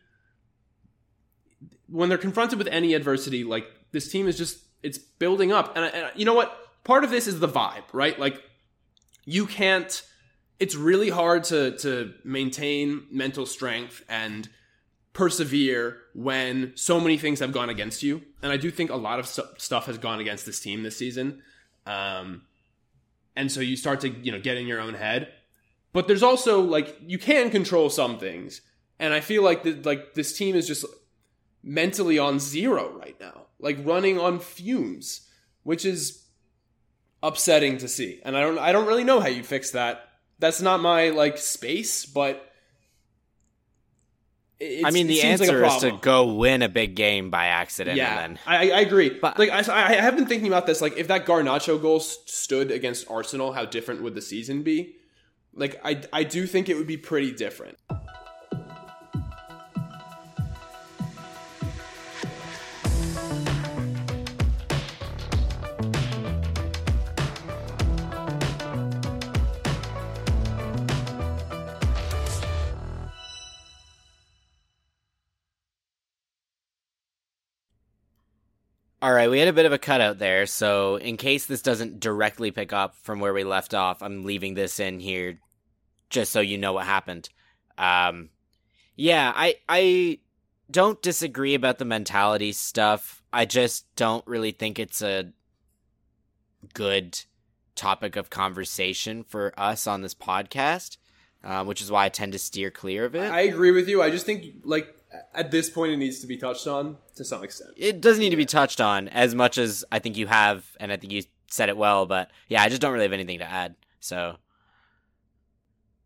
[1.91, 5.75] when they're confronted with any adversity, like this team is just it's building up.
[5.75, 6.55] And, and you know what?
[6.83, 8.17] Part of this is the vibe, right?
[8.19, 8.41] Like
[9.25, 10.03] you can't.
[10.59, 14.49] It's really hard to to maintain mental strength and
[15.13, 18.21] persevere when so many things have gone against you.
[18.41, 20.97] And I do think a lot of st- stuff has gone against this team this
[20.97, 21.41] season.
[21.85, 22.43] Um,
[23.35, 25.33] and so you start to you know get in your own head.
[25.91, 28.61] But there's also like you can control some things,
[28.99, 30.85] and I feel like the, like this team is just
[31.63, 35.27] mentally on zero right now, like running on fumes,
[35.63, 36.25] which is
[37.21, 38.21] upsetting to see.
[38.23, 40.09] And I don't I don't really know how you fix that.
[40.39, 42.45] That's not my like space, but
[44.61, 47.95] I mean, the answer like is to go win a big game by accident.
[47.95, 48.39] Yeah, then...
[48.45, 49.09] I, I agree.
[49.09, 50.81] But like, I, I have been thinking about this.
[50.81, 54.97] Like, if that Garnacho goal stood against Arsenal, how different would the season be?
[55.53, 57.77] Like, I, I do think it would be pretty different.
[79.01, 82.01] All right, we had a bit of a cutout there, so in case this doesn't
[82.01, 85.39] directly pick up from where we left off, I'm leaving this in here
[86.09, 87.29] just so you know what happened.
[87.77, 88.29] Um,
[88.97, 90.19] yeah, I I
[90.69, 93.23] don't disagree about the mentality stuff.
[93.31, 95.31] I just don't really think it's a
[96.73, 97.21] good
[97.75, 100.97] topic of conversation for us on this podcast,
[101.43, 103.32] uh, which is why I tend to steer clear of it.
[103.32, 104.02] I agree with you.
[104.02, 104.95] I just think like
[105.34, 107.71] at this point it needs to be touched on to some extent.
[107.78, 110.91] it doesn't need to be touched on as much as I think you have, and
[110.91, 112.06] I think you said it well.
[112.06, 113.75] But yeah, I just don't really have anything to add.
[113.99, 114.38] So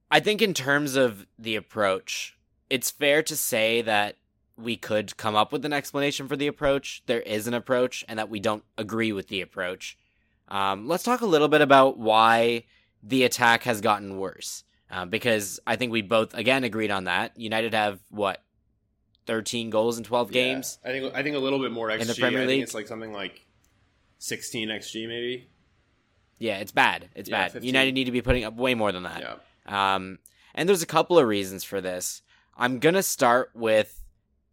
[0.09, 2.37] I think in terms of the approach,
[2.69, 4.17] it's fair to say that
[4.55, 7.01] we could come up with an explanation for the approach.
[7.07, 9.97] There is an approach, and that we don't agree with the approach.
[10.47, 12.65] Um, let's talk a little bit about why
[13.01, 14.63] the attack has gotten worse.
[14.93, 17.39] Uh, because I think we both again agreed on that.
[17.39, 18.43] United have what
[19.25, 20.77] 13 goals in 12 games.
[20.85, 22.01] I think I think a little bit more XG.
[22.01, 22.63] In the Premier I think League?
[22.63, 23.45] it's like something like
[24.19, 25.49] 16 XG maybe.
[26.37, 27.09] Yeah, it's bad.
[27.15, 27.53] It's Yeah, bad.
[27.53, 27.67] 15.
[27.67, 29.21] United need to be putting up way more than that.
[29.67, 29.95] Yeah.
[29.95, 30.19] Um,
[30.53, 32.21] and there's a couple of reasons for this.
[32.55, 34.03] I'm gonna start with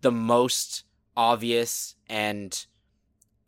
[0.01, 0.85] the most
[1.17, 2.65] obvious, and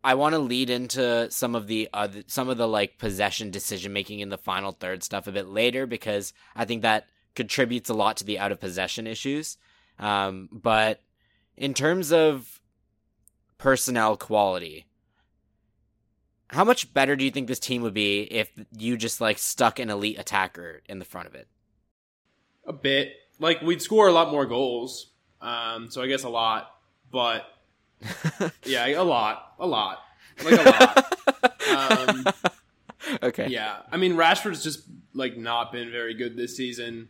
[0.04, 3.92] I want to lead into some of the other, some of the like possession decision
[3.92, 7.94] making in the final third stuff a bit later because I think that contributes a
[7.94, 9.56] lot to the out of possession issues.
[9.98, 11.00] Um, but
[11.56, 12.60] in terms of
[13.58, 14.86] personnel quality,
[16.48, 19.78] how much better do you think this team would be if you just like stuck
[19.78, 21.46] an elite attacker in the front of it?
[22.66, 23.12] A bit.
[23.38, 25.12] Like we'd score a lot more goals.
[25.40, 26.68] Um, so I guess a lot,
[27.10, 27.44] but
[28.64, 30.02] yeah, a lot, a lot,
[30.44, 31.08] like a lot.
[31.72, 32.26] Um,
[33.22, 33.48] okay.
[33.48, 34.82] Yeah, I mean Rashford's just
[35.14, 37.08] like not been very good this season.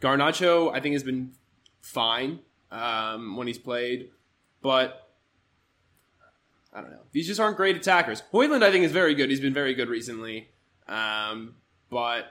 [0.00, 1.32] Garnacho, I think, has been
[1.80, 4.10] fine um, when he's played,
[4.60, 5.08] but
[6.72, 7.02] I don't know.
[7.12, 8.22] These just aren't great attackers.
[8.32, 9.30] Højlund, I think, is very good.
[9.30, 10.50] He's been very good recently,
[10.88, 11.54] um,
[11.88, 12.26] but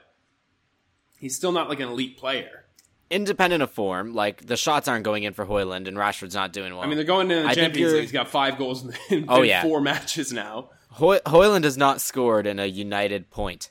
[1.18, 2.65] he's still not like an elite player.
[3.10, 6.74] Independent of form, like the shots aren't going in for Højlund and Rashford's not doing
[6.74, 6.84] well.
[6.84, 8.02] I mean, they're going into the I Champions League.
[8.02, 9.62] He's got five goals in, in Oh, yeah.
[9.62, 10.70] four matches now.
[10.90, 13.70] Hoy- Højlund has not scored in a United point.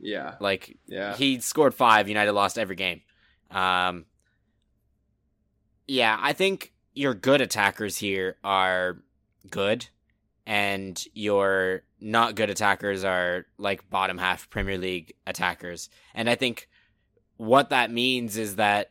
[0.00, 1.16] Yeah, Like yeah.
[1.16, 3.00] he scored five, United lost every game.
[3.50, 4.04] Um,
[5.86, 8.98] yeah, I think your good attackers here are
[9.50, 9.86] good,
[10.46, 15.88] and your not good attackers are like bottom half Premier League attackers.
[16.14, 16.68] And I think
[17.36, 18.90] what that means is that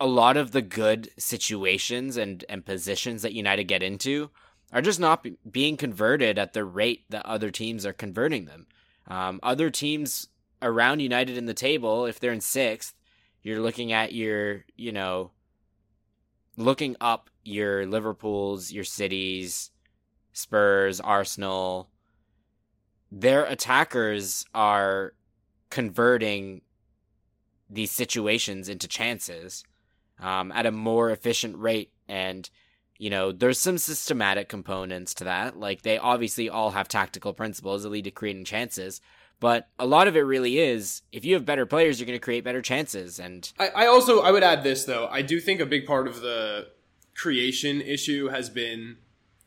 [0.00, 4.30] a lot of the good situations and, and positions that United get into
[4.72, 8.66] are just not be- being converted at the rate that other teams are converting them.
[9.08, 10.28] Um, other teams
[10.62, 12.94] around United in the table, if they're in sixth,
[13.42, 15.30] you're looking at your, you know,
[16.56, 19.70] looking up your Liverpools, your cities,
[20.32, 21.88] Spurs, Arsenal.
[23.10, 25.14] Their attackers are
[25.70, 26.62] converting
[27.70, 29.64] these situations into chances
[30.20, 31.92] um, at a more efficient rate.
[32.08, 32.48] And,
[32.98, 35.58] you know, there's some systematic components to that.
[35.58, 39.00] Like, they obviously all have tactical principles that lead to creating chances.
[39.40, 42.24] But a lot of it really is if you have better players, you're going to
[42.24, 43.20] create better chances.
[43.20, 45.06] And I, I also I would add this though.
[45.08, 46.68] I do think a big part of the
[47.14, 48.96] creation issue has been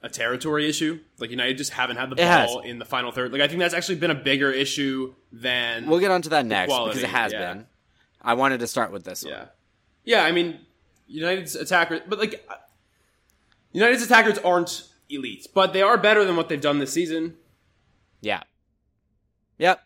[0.04, 1.00] a territory issue.
[1.20, 2.50] Like United just haven't had the It has.
[2.50, 3.32] ball in the final third.
[3.32, 6.70] Like I think that's actually been a bigger issue than we'll get onto that next
[6.70, 7.54] quality, because it has yeah.
[7.54, 7.68] been.
[8.22, 9.34] I wanted to start with this one.
[9.34, 9.46] yeah,
[10.04, 10.24] yeah.
[10.24, 10.60] I mean,
[11.08, 12.56] United's attackers, but like uh,
[13.72, 17.36] United's attackers aren't elite, but they are better than what they've done this season.
[18.22, 18.44] Yeah.
[19.58, 19.82] Yep.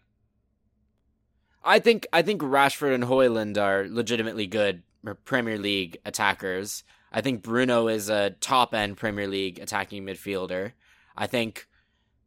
[1.64, 4.84] I think I think Rashford and Højlund are legitimately good
[5.26, 6.84] Premier League attackers.
[7.16, 10.74] I think Bruno is a top end Premier League attacking midfielder.
[11.16, 11.66] I think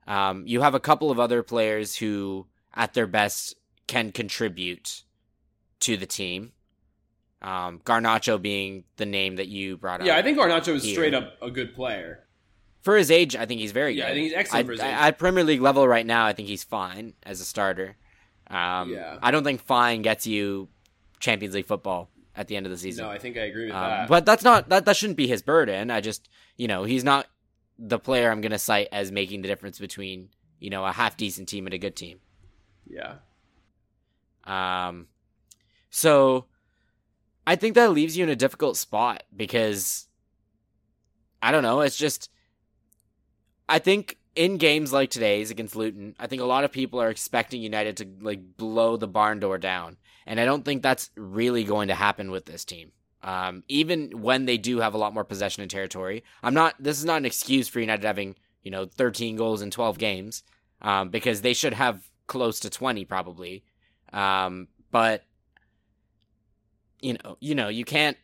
[0.06, 3.54] um, you have a couple of other players who, at their best,
[3.86, 5.02] can contribute
[5.80, 6.52] to the team.
[7.42, 10.06] Um, Garnacho being the name that you brought up.
[10.06, 10.94] Yeah, I think Garnacho is Here.
[10.94, 12.24] straight up a good player.
[12.80, 14.10] for his age, I think he's very Yeah, good.
[14.10, 14.94] I think he's excellent I- for his I- age.
[14.94, 17.96] At Premier League level right now, I think he's fine as a starter.
[18.48, 19.18] Um, Yeah.
[19.20, 20.68] I don't think fine gets you
[21.20, 23.04] Champions League football at the end of the season.
[23.04, 24.08] No, I think I agree with Um, that.
[24.08, 24.84] but that's not that.
[24.86, 25.90] That shouldn't be his burden.
[25.90, 27.26] I just, you know, he's not
[27.78, 31.16] the player I'm going to cite as making the difference between you know a half
[31.16, 32.20] decent team and a good team.
[32.88, 33.16] yeah,
[34.44, 35.06] Um,
[35.90, 36.46] so
[37.46, 40.06] I think that leaves you in a difficult spot because
[41.42, 41.80] I don't know.
[41.80, 42.30] It's just
[43.68, 47.10] I think in games like today's against Luton, I think a lot of people are
[47.10, 51.64] expecting United to like blow the barn door down, and I don't think that's really
[51.64, 52.92] going to happen with this team.
[53.20, 56.76] Um, even when they do have a lot more possession and territory, I'm not.
[56.78, 60.44] This is not an excuse for United having you know 13 goals in 12 games,
[60.82, 63.64] um, because they should have close to 20 probably.
[64.12, 65.24] Um, but
[67.00, 68.16] you know, you know, you can't.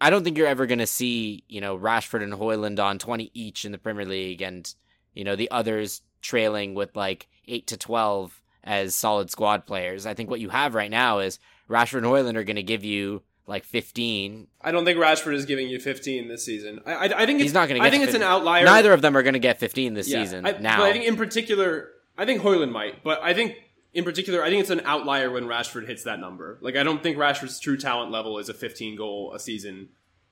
[0.00, 3.30] I don't think you're ever going to see you know Rashford and Højlund on 20
[3.34, 4.74] each in the Premier League, and
[5.14, 10.06] you know the others trailing with like 8 to 12 as solid squad players.
[10.06, 11.38] I think what you have right now is
[11.68, 14.46] Rashford and Højlund are going to give you like 15.
[14.60, 16.80] I don't think Rashford is giving you 15 this season.
[16.86, 18.64] I, I, I think it's, He's not going to I think it's an outlier.
[18.64, 20.84] Neither of them are going to get 15 this Yeah, season I, now.
[20.84, 23.56] I think in particular, I think Højlund might, but I think
[23.92, 26.58] in particular, I think it's an outlier when Rashford hits that number.
[26.60, 29.88] Like, I don't think Rashford's true talent level is a 15 goal a season,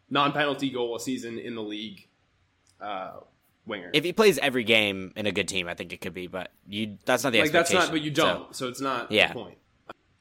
[0.08, 2.08] non penalty goal a season in the league
[2.80, 3.14] uh,
[3.68, 3.90] winger.
[3.92, 6.50] if he plays every game in a good team, I think it could be, but
[6.68, 9.28] you that's not the like that's not, but you don't, so, it's not Yeah.
[9.28, 9.58] the point.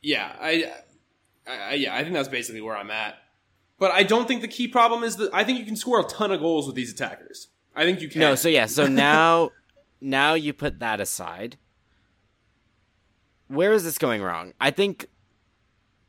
[0.01, 0.71] Yeah, I,
[1.47, 3.15] I, I, yeah, I think that's basically where I'm at.
[3.79, 6.03] But I don't think the key problem is that I think you can score a
[6.03, 7.47] ton of goals with these attackers.
[7.75, 8.21] I think you can.
[8.21, 9.51] No, so yeah, so now
[10.01, 11.57] now you put that aside.
[13.47, 14.53] Where is this going wrong?
[14.59, 15.07] I think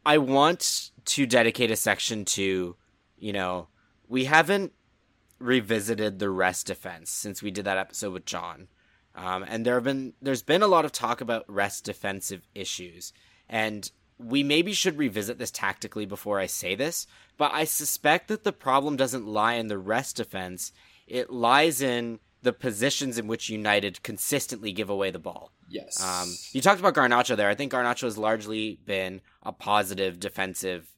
[0.05, 2.75] I want to dedicate a section to,
[3.19, 3.69] you know,
[4.09, 4.73] we haven't
[5.39, 8.69] revisited the rest defense since we did that episode with John.
[9.15, 13.13] Um, and there have been there's been a lot of talk about rest defensive issues.
[13.49, 18.45] And we maybe should revisit this tactically before I say this, but I suspect that
[18.45, 20.73] the problem doesn't lie in the rest defense.
[21.07, 25.53] It lies in the positions in which United consistently give away the ball.
[25.69, 26.03] yes.
[26.03, 27.49] Um, you talked about Garnacho there.
[27.49, 30.95] I think Garnacho has largely been a positive defensive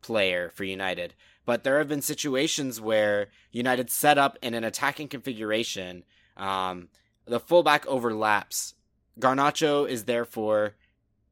[0.00, 1.14] player for United.
[1.50, 6.04] But there have been situations where United set up in an attacking configuration,
[6.36, 6.90] um,
[7.26, 8.74] the fullback overlaps.
[9.18, 10.76] Garnacho is therefore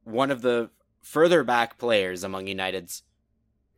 [0.03, 3.03] one of the further back players among United's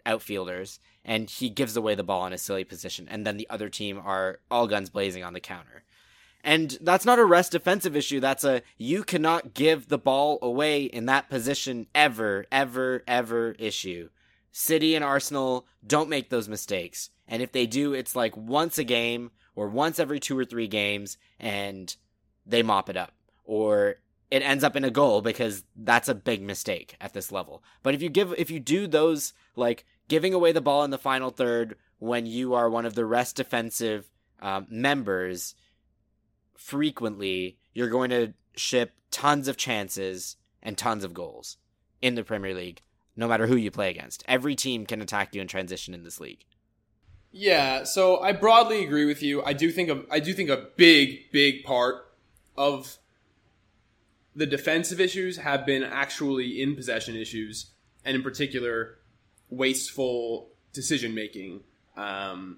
[0.03, 3.69] outfielders, and he gives away the ball in a silly position, and then the other
[3.69, 5.83] team are all guns blazing on the counter.
[6.43, 8.19] And that's not a rest defensive issue.
[8.19, 14.09] That's a you cannot give the ball away in that position ever, ever, ever issue.
[14.51, 17.09] City and Arsenal don't make those mistakes.
[17.27, 20.67] And if they do, it's like once a game or once every two or three
[20.67, 21.95] games and
[22.45, 23.13] they mop it up.
[23.45, 23.95] Or
[24.29, 27.63] it ends up in a goal because that's a big mistake at this level.
[27.83, 30.97] But if you give if you do those like giving away the ball in the
[30.97, 34.09] final third when you are one of the rest defensive
[34.41, 35.55] um, members
[36.55, 41.57] frequently, you're going to ship tons of chances and tons of goals
[42.01, 42.81] in the Premier League,
[43.21, 44.23] no matter who you play against.
[44.27, 46.43] Every team can attack you in transition in this league.
[47.31, 49.41] Yeah, so I broadly agree with you.
[49.43, 52.13] I do think a, I do think a big, big part
[52.57, 52.97] of
[54.35, 57.71] the defensive issues have been actually in possession issues,
[58.03, 58.97] and in particular,
[59.49, 61.61] wasteful decision making
[61.95, 62.57] um,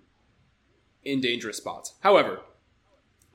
[1.04, 1.94] in dangerous spots.
[2.00, 2.40] However,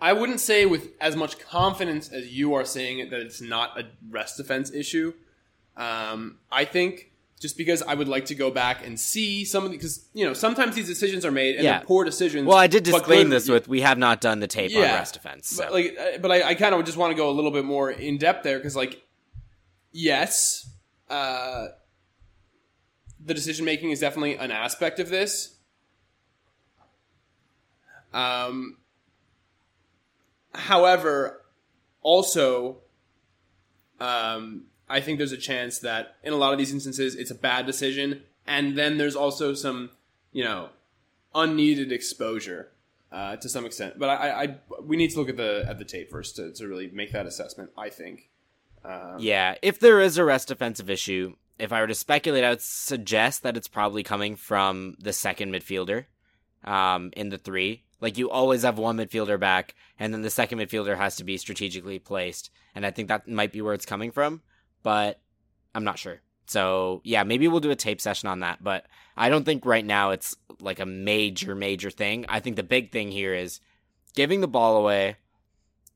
[0.00, 3.78] I wouldn't say with as much confidence as you are saying it that it's not
[3.78, 5.12] a rest defense issue.
[5.76, 9.70] Um, I think just because I would like to go back and see some of
[9.70, 11.80] the because you know sometimes these decisions are made and Yeah.
[11.84, 12.46] poor decisions.
[12.46, 14.94] Well, I did disclaim this with we have not done the tape on Yeah.
[14.94, 15.48] rest defense.
[15.48, 15.62] So.
[15.64, 17.90] but like, but I, I kind of just want to go a little bit more
[17.90, 19.02] in depth there because, like,
[19.92, 20.68] yes,
[21.08, 21.68] uh,
[23.24, 25.54] the decision making is definitely an aspect of this.
[28.12, 28.78] Um,
[30.54, 31.44] however,
[32.02, 32.78] also,
[34.00, 37.34] um, I think there's a chance that in a lot of these instances it's a
[37.34, 39.90] bad decision, and then there's also some,
[40.32, 40.70] you know,
[41.34, 42.70] unneeded exposure
[43.12, 43.98] uh, to some extent.
[43.98, 46.68] But I, I, we need to look at the at the tape first to, to
[46.68, 47.70] really make that assessment.
[47.76, 48.30] I think.
[48.84, 52.50] Um, Yeah, if there is a rest defensive issue, if I were to speculate, I
[52.50, 56.06] would suggest that it's probably coming from the second midfielder
[56.64, 57.84] um, in the three.
[58.00, 61.36] Like you always have one midfielder back, and then the second midfielder has to be
[61.36, 64.42] strategically placed, and I think that might be where it's coming from,
[64.82, 65.20] but
[65.74, 66.20] I'm not sure.
[66.46, 69.84] So yeah, maybe we'll do a tape session on that, but I don't think right
[69.84, 72.24] now it's like a major, major thing.
[72.28, 73.60] I think the big thing here is
[74.14, 75.16] giving the ball away.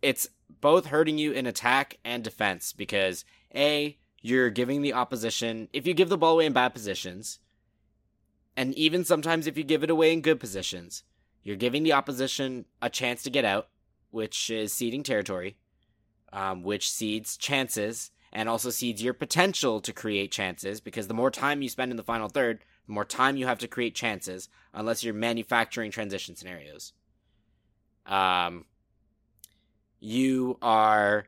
[0.02, 0.28] It's
[0.60, 3.24] both hurting you in attack and defense because
[3.54, 7.40] a you're giving the opposition if you give the ball away in bad positions
[8.56, 11.02] and even sometimes if you give it away in good positions
[11.42, 13.68] you're giving the opposition a chance to get out
[14.10, 15.56] which is ceding territory
[16.32, 21.30] um, which cedes chances and also cedes your potential to create chances because the more
[21.30, 24.48] time you spend in the final third the more time you have to create chances
[24.72, 26.92] unless you're manufacturing transition scenarios
[28.06, 28.64] um,
[30.00, 31.26] you are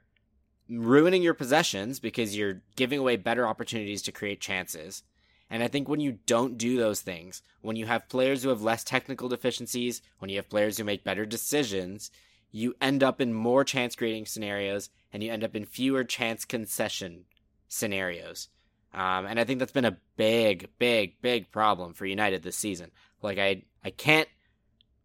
[0.69, 5.03] ruining your possessions because you're giving away better opportunities to create chances.
[5.51, 8.63] And I think when you don't do those things, when you have players who have
[8.63, 12.11] less technical deficiencies, when you have players who make better decisions,
[12.51, 16.45] you end up in more chance creating scenarios and you end up in fewer chance
[16.45, 17.25] concession
[17.69, 18.49] scenarios.
[18.93, 22.91] Um, and I think that's been a big, big, big problem for United this season.
[23.23, 24.29] Like I, I can't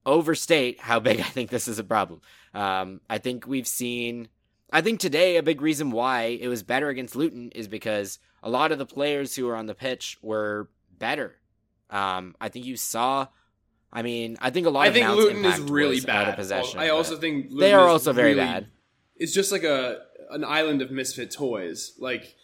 [0.05, 2.21] overstate how big I think this is a problem.
[2.53, 4.27] Um, I think we've seen
[4.71, 8.49] I think today a big reason why it was better against Luton is because a
[8.49, 11.35] lot of the players who were on the pitch were better.
[11.89, 13.27] Um, I think you saw.
[13.91, 14.81] I mean, I think a lot.
[14.81, 16.35] I of think Luton is really bad.
[16.35, 16.79] Possession.
[16.79, 18.67] I also think Luton they are also very really- bad.
[19.19, 20.01] It's just like a
[20.31, 21.93] an island of misfit toys.
[21.99, 22.35] Like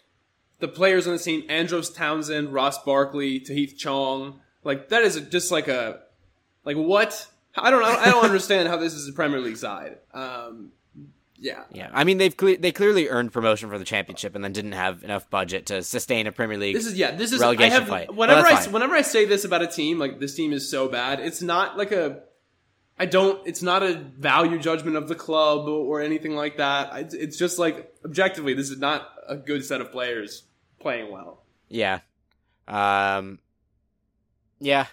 [0.60, 4.40] the players on the team: Andros Townsend, Ross Barkley, Tahith Chong.
[4.64, 6.02] Like that is just like a
[6.64, 7.28] like what?
[7.58, 7.84] I don't.
[7.84, 9.98] I don't understand how this is a Premier League side.
[10.14, 10.72] Um,
[11.38, 11.64] yeah.
[11.72, 14.72] Yeah, I mean they've cle- they clearly earned promotion for the championship and then didn't
[14.74, 16.76] have enough budget to sustain a Premier League.
[16.76, 17.12] This is yeah.
[17.12, 18.14] This is relegation I have, fight.
[18.16, 18.74] Whenever Well, I fine.
[18.74, 21.20] whenever I say this about a team, like this team is so bad.
[21.20, 22.22] It's not like a.
[22.98, 23.46] I don't.
[23.46, 27.14] It's not a value judgment of the club or anything like that.
[27.14, 30.44] It's just like objectively, this is not a good set of players
[30.80, 31.44] playing well.
[31.68, 32.00] Yeah.
[32.68, 33.40] Um
[34.60, 34.88] Yeah.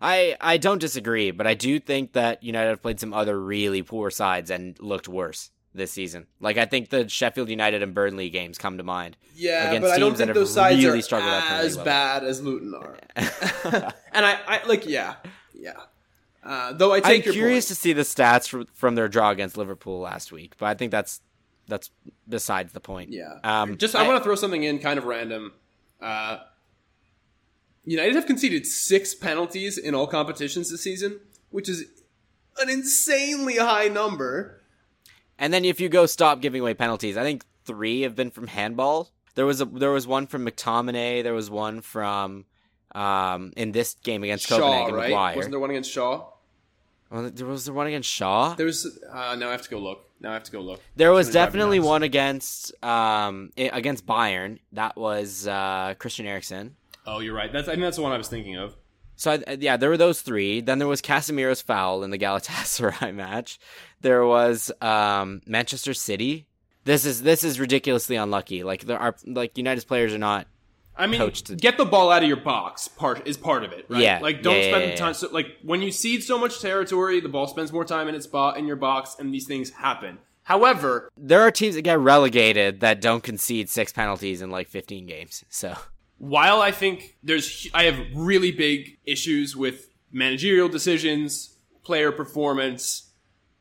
[0.00, 3.82] I I don't disagree, but I do think that United have played some other really
[3.82, 6.26] poor sides and looked worse this season.
[6.40, 9.16] Like I think the Sheffield United and Burnley games come to mind.
[9.34, 12.24] Yeah, Against but I don't think those sides really are struggled at Premier as bad
[12.24, 12.98] as Luton are.
[14.12, 15.14] and I, I like yeah,
[15.54, 15.74] yeah.
[16.46, 17.68] Uh, though I take I'm curious point.
[17.68, 20.92] to see the stats from, from their draw against Liverpool last week, but I think
[20.92, 21.20] that's
[21.66, 21.90] that's
[22.28, 23.10] besides the point.
[23.10, 23.38] Yeah.
[23.42, 25.52] Um, Just I, want to throw something in, kind of random.
[26.00, 26.38] Uh,
[27.84, 31.18] United have conceded six penalties in all competitions this season,
[31.50, 31.84] which is
[32.60, 34.62] an insanely high number.
[35.38, 38.46] And then if you go stop giving away penalties, I think three have been from
[38.46, 39.10] handball.
[39.34, 41.22] There was a there was one from McTominay.
[41.22, 42.46] There was one from
[42.94, 45.36] um in this game against Shaw, Copenhagen right?
[45.36, 46.30] Wasn't there one against Shaw?
[47.10, 48.54] Well, there was there one against Shaw.
[48.54, 48.98] There was.
[49.12, 50.08] Uh, now I have to go look.
[50.20, 50.80] Now I have to go look.
[50.96, 54.58] There was It's gonna drive me definitely one against um against Bayern.
[54.72, 56.76] That was uh Christian Eriksen.
[57.06, 57.52] Oh, you're right.
[57.52, 58.76] That's I think that's the one I was thinking of.
[59.16, 60.60] So I, yeah, there were those three.
[60.60, 63.58] Then there was Casemiro's foul in the Galatasaray match.
[64.02, 66.46] There was um, Manchester City.
[66.84, 68.62] This is this is ridiculously unlucky.
[68.62, 70.46] Like there are like United's players are not.
[70.98, 73.72] I mean, Coach to- get the ball out of your box part is part of
[73.72, 74.02] it, right?
[74.02, 74.18] Yeah.
[74.22, 75.14] Like, don't Yeah, yeah, spend yeah, the time.
[75.14, 78.24] So, like, when you cede so much territory, the ball spends more time in its
[78.24, 80.18] spot in your box, and these things happen.
[80.44, 85.04] However, There are teams that get relegated that don't concede six penalties in like 15
[85.06, 85.44] games.
[85.48, 85.76] So
[86.18, 93.10] while I think there's, I have really big issues with managerial decisions, player performance,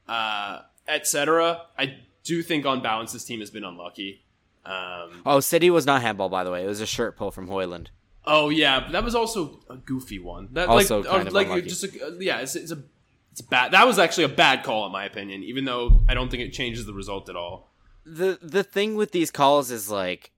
[0.08, 1.64] uh, etc.
[1.78, 4.25] I do think on balance this team has been unlucky.
[4.66, 6.64] Um, oh, City was not handball by the way.
[6.64, 7.88] It was a shirt pull from Højlund.
[8.26, 10.50] oh yeah, but that was also a goofy one.
[10.54, 11.68] That Also like, kind uh, of like unlucky.
[11.68, 12.84] just a, yeah, it's, it's a
[13.32, 13.74] it's bad.
[13.74, 16.52] That was actually a bad call in my opinion, even though I don't think it
[16.52, 17.72] changes the result at all.
[18.06, 20.32] the the thing with these calls is like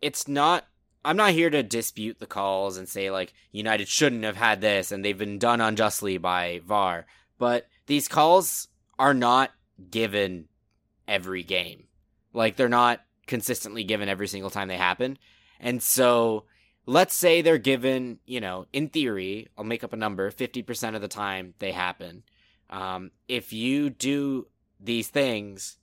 [0.00, 0.66] it's not
[1.04, 4.92] I'm not here to dispute the calls and say like United shouldn't have had this
[4.92, 7.06] and they've been done unjustly by VAR,
[7.38, 8.68] but these calls
[8.98, 9.50] are not
[9.90, 10.48] given
[11.06, 11.84] every game.
[12.32, 15.18] Like they're not consistently given every single time they happen.
[15.60, 16.44] And so
[16.86, 21.00] let's say they're given, you know, in theory, I'll make up a number, 50% of
[21.00, 22.22] the time they happen.
[22.70, 24.46] Um, if you do
[24.80, 25.78] these things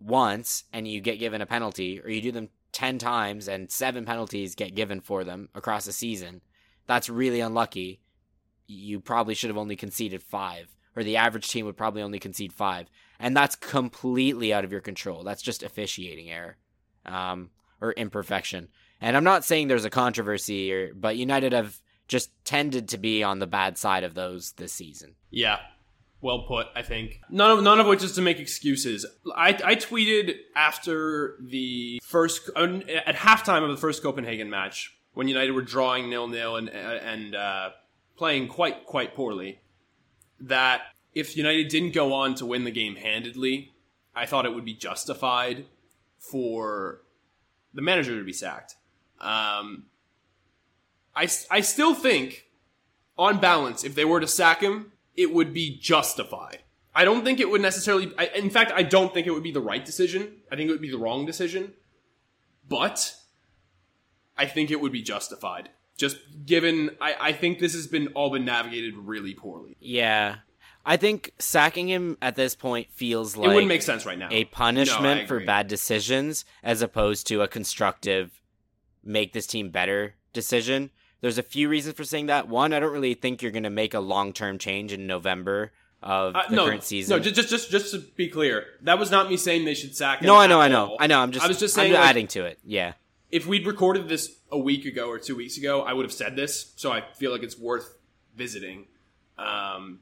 [0.00, 4.04] once and you get given a penalty, or you do them 10 times and seven
[4.04, 6.40] penalties get given for them across a season,
[6.86, 8.00] that's really unlucky.
[8.66, 12.52] You probably should have only conceded five, or the average team would probably only concede
[12.52, 12.88] five.
[13.20, 15.24] And that's completely out of your control.
[15.24, 16.56] That's just officiating error
[17.04, 17.50] um,
[17.80, 18.68] or imperfection.
[19.00, 23.22] And I'm not saying there's a controversy, or, but United have just tended to be
[23.22, 25.14] on the bad side of those this season.
[25.30, 25.58] Yeah.
[26.20, 27.20] Well put, I think.
[27.30, 29.06] None of none of which is to make excuses.
[29.36, 35.52] I, I tweeted after the first at halftime of the first Copenhagen match when United
[35.52, 37.70] were drawing nil nil and and uh,
[38.16, 39.60] playing quite quite poorly
[40.40, 40.82] that
[41.14, 43.72] if United didn't go on to win the game handedly,
[44.14, 45.66] I thought it would be justified
[46.18, 47.02] for
[47.74, 48.76] the manager to be sacked.
[49.20, 49.84] Um,
[51.14, 52.46] I, I still think,
[53.16, 56.58] on balance, if they were to sack him, it would be justified.
[56.94, 58.12] I don't think it would necessarily.
[58.18, 60.32] I, in fact, I don't think it would be the right decision.
[60.50, 61.74] I think it would be the wrong decision.
[62.68, 63.14] But
[64.36, 65.70] I think it would be justified.
[65.96, 69.76] Just given, I, I think this has been all been navigated really poorly.
[69.80, 70.36] Yeah.
[70.88, 74.28] I think sacking him at this point feels like it wouldn't make sense right now.
[74.30, 78.40] a punishment I for bad decisions as opposed to a constructive
[79.04, 80.90] make this team better decision.
[81.20, 82.48] There's a few reasons for saying that.
[82.48, 85.72] One, I don't really think you're going to make a long-term change in November
[86.02, 87.16] of Uh, the no, current season.
[87.16, 89.94] no, just, just just just to be clear, that was not me saying they should
[89.96, 90.26] sack him.
[90.28, 90.96] No, I know, I know, all.
[91.00, 91.20] I know.
[91.20, 92.60] I'm just, I was just saying, like, adding to it.
[92.64, 92.92] Yeah,
[93.30, 96.34] if we'd recorded this a week ago or two weeks ago, I would have said
[96.36, 96.72] this.
[96.76, 97.94] So I feel like it's worth
[98.36, 98.86] visiting.
[99.36, 99.98] Um,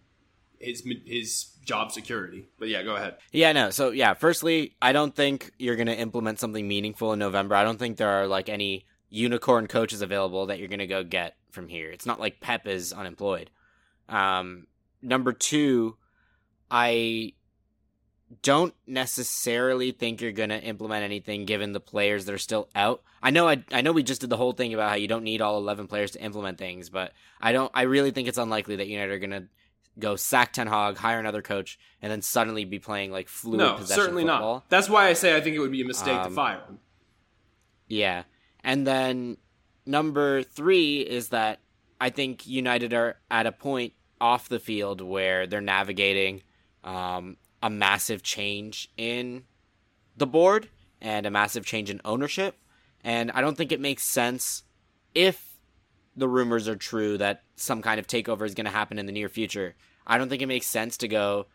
[0.59, 2.49] his his job security.
[2.59, 3.17] But yeah, go ahead.
[3.33, 3.71] Yeah, no.
[3.71, 7.55] So yeah, firstly, I don't think you're going to implement something meaningful in November.
[7.55, 11.03] I don't think there are like any unicorn coaches available that you're going to go
[11.05, 11.91] get from here.
[11.91, 13.51] It's not like Pep is unemployed.
[14.09, 14.67] Um,
[15.03, 15.97] number two,
[16.71, 17.33] I
[18.43, 23.03] don't necessarily think you're going to implement anything given the players that are still out.
[23.23, 25.25] I know I, I know we just did the whole thing about how you don't
[25.25, 28.77] need all 11 players to implement things, but I don't I really think it's unlikely
[28.77, 29.45] that United are going to
[29.99, 33.75] go sack Ten Hag, hire another coach, and then suddenly be playing like fluid no,
[33.75, 34.55] possession certainly football.
[34.55, 34.71] not.
[34.71, 36.79] That's why I say I think it would be a mistake Um, to fire him.
[37.89, 38.25] Yeah.
[38.63, 39.37] And then
[39.85, 41.61] number three is that
[42.01, 46.43] I think United are at a point off the field where they're navigating
[46.85, 49.45] um, a massive change in
[50.17, 50.69] the board
[51.01, 52.57] and a massive change in ownership.
[53.05, 54.65] And I don't think it makes sense
[55.15, 55.46] if
[56.17, 59.13] the rumors are true that some kind of takeover is going to happen in the
[59.13, 59.75] near future.
[60.07, 61.47] I don't think it makes sense to go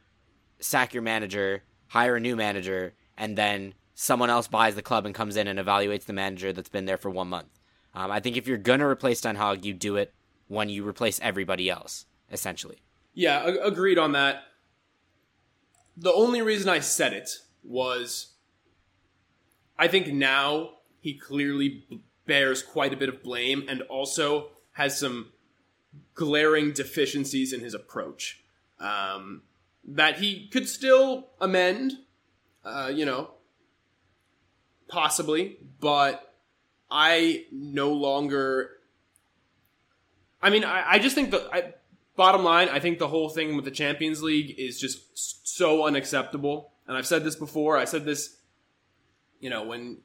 [0.59, 5.16] sack your manager, hire a new manager, and then someone else buys the club and
[5.16, 7.49] comes in and evaluates the manager that's been there for one month.
[7.93, 10.14] Um, I think if you're gonna replace Ten Hag, you do it
[10.47, 12.82] when you replace everybody else, essentially.
[13.14, 14.43] Yeah, a- agreed on that.
[15.97, 17.30] The only reason I said it
[17.64, 18.34] was
[19.78, 21.86] I think now he clearly
[22.32, 25.34] bears quite a bit of blame and also has some
[26.13, 28.41] glaring deficiencies in his approach
[28.79, 29.41] um,
[29.86, 31.91] that he could still amend,
[32.63, 33.32] uh, you know,
[34.88, 36.34] possibly, but
[36.89, 38.69] I no longer.
[40.41, 41.73] I mean, I, I just think the I,
[42.15, 46.71] bottom line, I think the whole thing with the Champions League is just so unacceptable.
[46.88, 47.75] And I've said this before.
[47.75, 48.38] I said this,
[49.41, 49.97] you know, when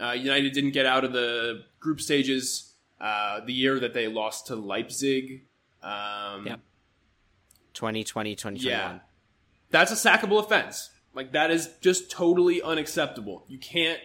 [0.00, 4.46] uh, United didn't get out of the group stages uh, the year that they lost
[4.48, 5.42] to Leipzig.
[5.82, 6.60] Um, Yep.
[7.74, 8.62] 2020, 2021.
[8.64, 8.98] yeah.
[9.70, 10.90] That's a sackable offense.
[11.14, 13.44] Like that is just totally unacceptable.
[13.48, 14.00] You can't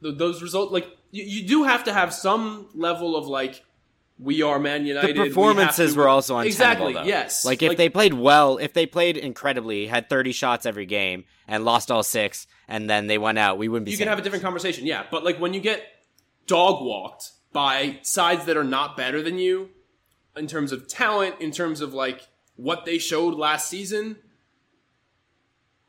[0.00, 3.64] those results like you, you do have to have some level of like
[4.18, 5.16] we are Man United.
[5.16, 7.02] The performances to- were also untenable, exactly though.
[7.04, 7.44] yes.
[7.44, 11.64] Like if they played well, if they played incredibly, had 30 shots every game, and
[11.64, 13.92] lost all six, and then they went out, we wouldn't be.
[13.92, 15.04] you can have a different conversation, yeah.
[15.10, 15.82] But like when you get
[16.46, 19.70] dog walked by sides that are not better than you
[20.36, 24.16] in terms of talent, in terms of like what they showed last season,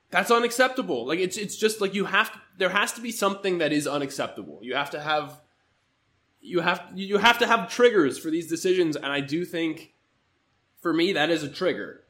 [0.09, 1.05] that's unacceptable.
[1.05, 3.87] Like it's it's just like you have to, there has to be something that is
[3.87, 4.59] unacceptable.
[4.61, 5.41] You have to have
[6.47, 9.93] you have you have to have triggers for these decisions and I do think
[10.81, 12.03] for me that is a trigger.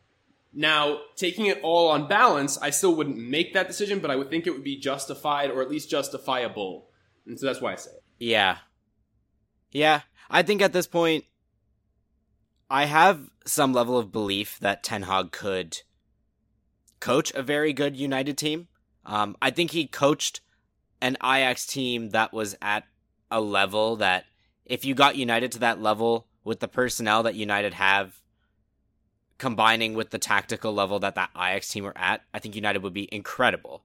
[0.53, 4.29] Now, taking it all on balance, I still wouldn't make that decision, but I would
[4.29, 6.89] think it would be justified or at least justifiable.
[7.27, 8.03] And so that's why I say it.
[8.17, 8.57] Yeah.
[9.71, 10.01] Yeah.
[10.31, 11.25] I think at this point,
[12.69, 15.81] I have some level of belief that Ten Hag could
[16.99, 18.67] coach a very good United team.
[19.05, 20.41] Um, I think he coached
[21.01, 22.85] an Ajax team that was at
[23.31, 24.25] a level that
[24.65, 28.21] if you got United to that level with the personnel that United have,
[29.37, 32.93] combining with the tactical level that that Ajax team were at, I think United would
[32.93, 33.83] be incredible.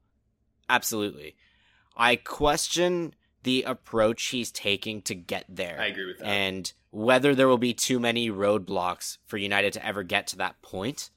[0.68, 1.36] Absolutely.
[1.96, 6.26] I question the approach he's taking to get there I agree with that.
[6.26, 10.60] and whether there will be too many roadblocks for United to ever get to that
[10.62, 11.10] point.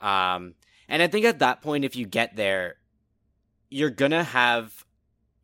[0.00, 0.54] Um,
[0.88, 2.76] and I think at that point, if you get there,
[3.70, 4.87] you're gonna have, y- y-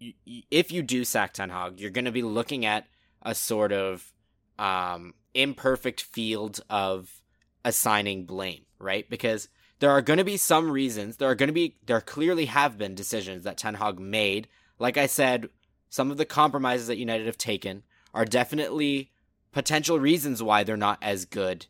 [0.00, 2.86] if you do sack Ten Hag, you're gonna be looking at
[3.22, 4.12] a sort of
[4.58, 7.20] um, imperfect field of
[7.64, 9.08] assigning blame, right?
[9.08, 9.48] Because
[9.80, 11.16] there are going to be some reasons.
[11.16, 14.48] There are going to be, there clearly have been decisions that Ten Hag made.
[14.78, 15.48] Like I said,
[15.88, 17.82] some of the compromises that United have taken
[18.12, 19.10] are definitely
[19.52, 21.66] potential reasons why they're not as good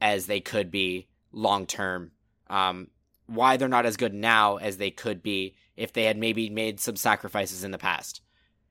[0.00, 2.12] as they could be long term.
[2.48, 2.88] Um,
[3.28, 6.80] why they're not as good now as they could be if they had maybe made
[6.80, 8.20] some sacrifices in the past.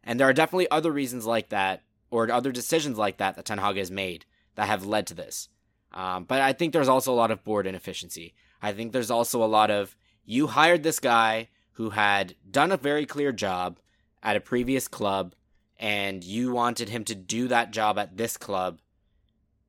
[0.03, 3.59] And there are definitely other reasons like that, or other decisions like that that Ten
[3.59, 5.49] Hag has made that have led to this.
[5.93, 8.33] Um, but I think there's also a lot of board inefficiency.
[8.61, 9.95] I think there's also a lot of
[10.25, 13.79] you hired this guy who had done a very clear job
[14.23, 15.35] at a previous club,
[15.77, 18.79] and you wanted him to do that job at this club.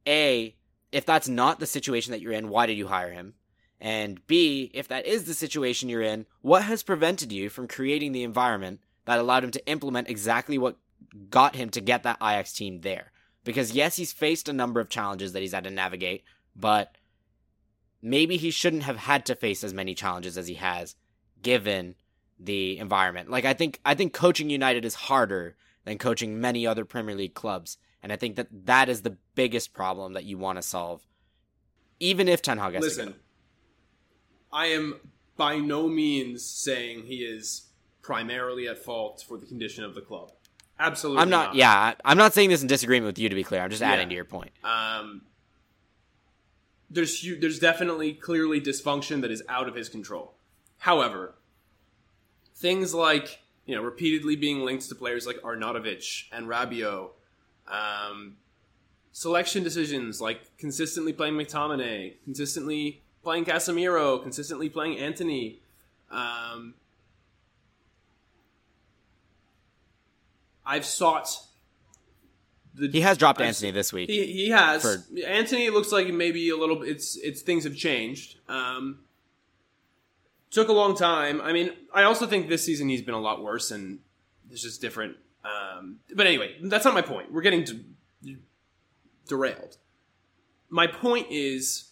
[0.07, 0.57] A,
[0.91, 3.35] if that's not the situation that you're in, why did you hire him?
[3.81, 8.13] And B, if that is the situation you're in, what has prevented you from creating
[8.13, 10.77] the environment that allowed him to implement exactly what
[11.31, 13.13] got him to get that Ajax team there?
[13.45, 16.25] Because yes, he's faced a number of challenges that he's had to navigate,
[16.57, 16.97] but
[18.03, 20.97] maybe he shouldn't have had to face as many challenges as he has
[21.41, 21.95] given
[22.39, 23.31] the environment.
[23.31, 27.35] Like I think I think coaching United is harder than coaching many other Premier League
[27.35, 31.07] clubs, and I think that that is the biggest problem that you want to solve.
[32.01, 33.19] even if Ten Hag has Listen, to go.
[34.53, 34.97] I am
[35.37, 37.67] by no means saying he is
[38.03, 40.33] primarily at fault for the condition of the club.
[40.81, 43.29] Absolutely, I'm not, Yeah, I'm not saying this in disagreement with you.
[43.29, 44.11] To be clear, I'm just adding Yeah.
[44.11, 44.53] to your point.
[44.63, 45.23] Um,
[46.91, 50.35] there's there's definitely clearly dysfunction that is out of his control.
[50.79, 51.35] However,
[52.55, 57.11] things like you know repeatedly being linked to players like Arnautovic and Rabiot,
[57.67, 58.37] um,
[59.13, 65.61] selection decisions like consistently playing McTominay, consistently playing Casemiro, consistently playing Antony.
[66.11, 66.75] Um,
[70.65, 71.29] I've sought.
[72.75, 74.09] The, He has dropped I've- Antony this week.
[74.09, 74.83] he, he has.
[74.83, 76.83] For- Antony looks like maybe a little.
[76.83, 78.37] It's it's things have changed.
[78.49, 79.01] Um,
[80.51, 81.41] took a long time.
[81.41, 83.99] I mean, I also think this season he's been a lot worse, and
[84.51, 85.17] it's just different.
[85.45, 87.33] Um, but anyway, that's not my point.
[87.33, 88.37] We're getting de-
[89.27, 89.77] derailed.
[90.69, 91.88] My point is,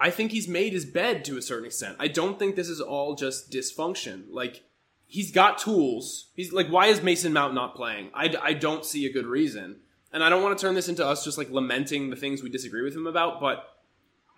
[0.00, 1.96] I think he's made his bed to a certain extent.
[2.00, 4.24] I don't think this is all just dysfunction.
[4.30, 4.62] Like
[5.06, 6.30] he's got tools.
[6.34, 8.10] He's like, why is Mason Mount not playing?
[8.14, 9.80] I, I don't see a good reason.
[10.12, 12.48] And I don't want to turn this into us just like lamenting the things we
[12.48, 13.64] disagree with him about, but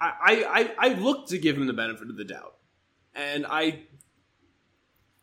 [0.00, 2.56] I, I, I, look to give him the benefit of the doubt.
[3.14, 3.84] And I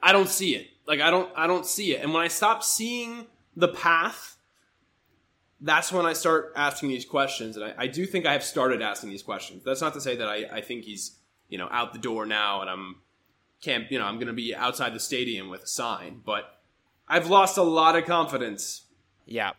[0.01, 0.67] I don't see it.
[0.87, 2.01] Like I don't I don't see it.
[2.01, 4.37] And when I stop seeing the path,
[5.62, 7.57] that's when I start asking these questions.
[7.57, 9.64] And I, I do think I have started asking these questions.
[9.64, 11.18] That's not to say that I, I think he's,
[11.49, 12.95] you know, out the door now and I'm
[13.62, 16.62] can't you know, I'm gonna be outside the stadium with a sign, but
[17.07, 18.84] I've lost a lot of confidence.
[19.26, 19.51] Yeah.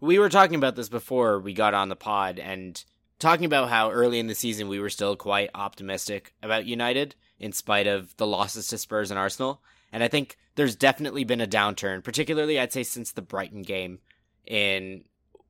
[0.00, 2.82] We were talking about this before we got on the pod and
[3.18, 7.52] talking about how early in the season we were still quite optimistic about United in
[7.52, 9.60] spite of the losses to Spurs and Arsenal.
[9.92, 14.00] And I think there's definitely been a downturn, particularly I'd say since the Brighton game
[14.46, 15.04] in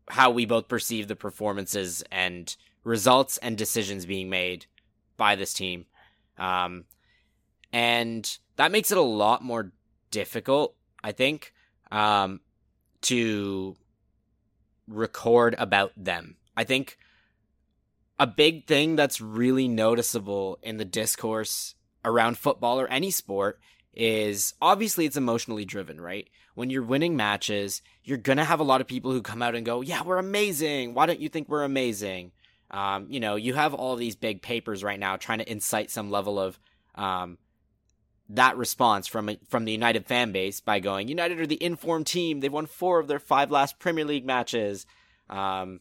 [0.09, 4.67] how we both perceive the performances and results and decisions being made
[5.17, 5.87] by this team.
[6.39, 6.85] Um,
[7.73, 9.73] and that makes it a lot more
[10.11, 11.53] difficult, I think,
[11.91, 12.41] um,
[13.03, 13.77] to
[14.89, 16.37] record about them.
[16.57, 16.99] I think
[18.19, 21.75] a big thing that's really noticeable in the discourse
[22.05, 23.59] around football or any sport
[23.95, 26.29] is obviously it's emotionally driven, right?
[26.55, 29.55] When you're winning matches, you're going to have a lot of people who come out
[29.55, 30.95] and go, Yeah, we're amazing.
[30.95, 32.33] Why don't you think we're amazing?
[32.71, 36.11] Um, you know, you have all these big papers right now trying to incite some
[36.11, 36.59] level of
[36.95, 37.39] um,
[38.31, 42.41] that response from from the United fan base by going, United are the informed team.
[42.41, 44.87] They've won four of their five last Premier League matches.
[45.29, 45.81] Um,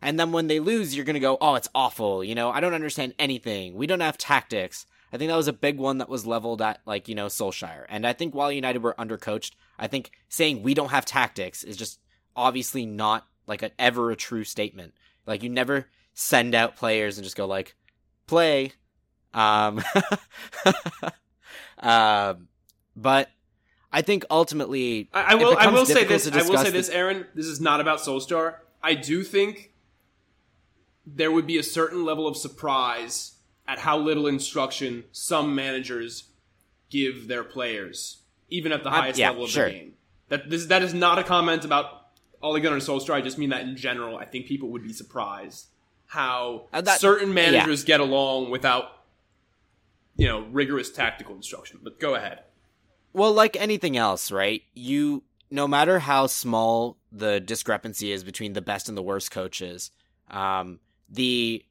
[0.00, 2.22] and then when they lose, you're going to go, oh, it's awful.
[2.22, 3.74] You know, I don't understand anything.
[3.74, 4.86] We don't have tactics.
[5.12, 7.86] I think that was a big one that was leveled at, like, you know, Solskjaer.
[7.88, 11.76] And I think while United were undercoached, I think saying we don't have tactics is
[11.76, 12.00] just
[12.36, 14.94] obviously not, like, a, ever a true statement.
[15.26, 17.74] Like, you never send out players and just go, like,
[18.26, 18.72] play.
[19.32, 19.82] Um,
[21.78, 22.48] um,
[22.94, 23.30] but
[23.92, 25.56] I think ultimately, I, I will.
[25.56, 26.30] I will say this.
[26.30, 27.26] I will say this, Aaron.
[27.34, 28.56] This is not about Solskjaer.
[28.82, 29.72] I do think
[31.06, 33.37] there would be a certain level of surprise
[33.68, 36.24] at how little instruction some managers
[36.90, 39.66] give their players, even at the I- highest yeah, level of sure.
[39.66, 39.94] the game.
[40.30, 42.06] That this that is not a comment about
[42.42, 43.14] Ole Gunnar Solskjaer.
[43.14, 44.16] I just mean that in general.
[44.18, 45.66] I think people would be surprised
[46.06, 49.04] how Uh, that- certain managers get along without
[50.16, 51.78] you know rigorous tactical instruction.
[51.82, 52.40] But go ahead.
[53.12, 54.62] Well, like anything else, right?
[54.74, 59.90] You, no matter how small the discrepancy is between the best and the worst coaches,
[60.30, 61.64] um, the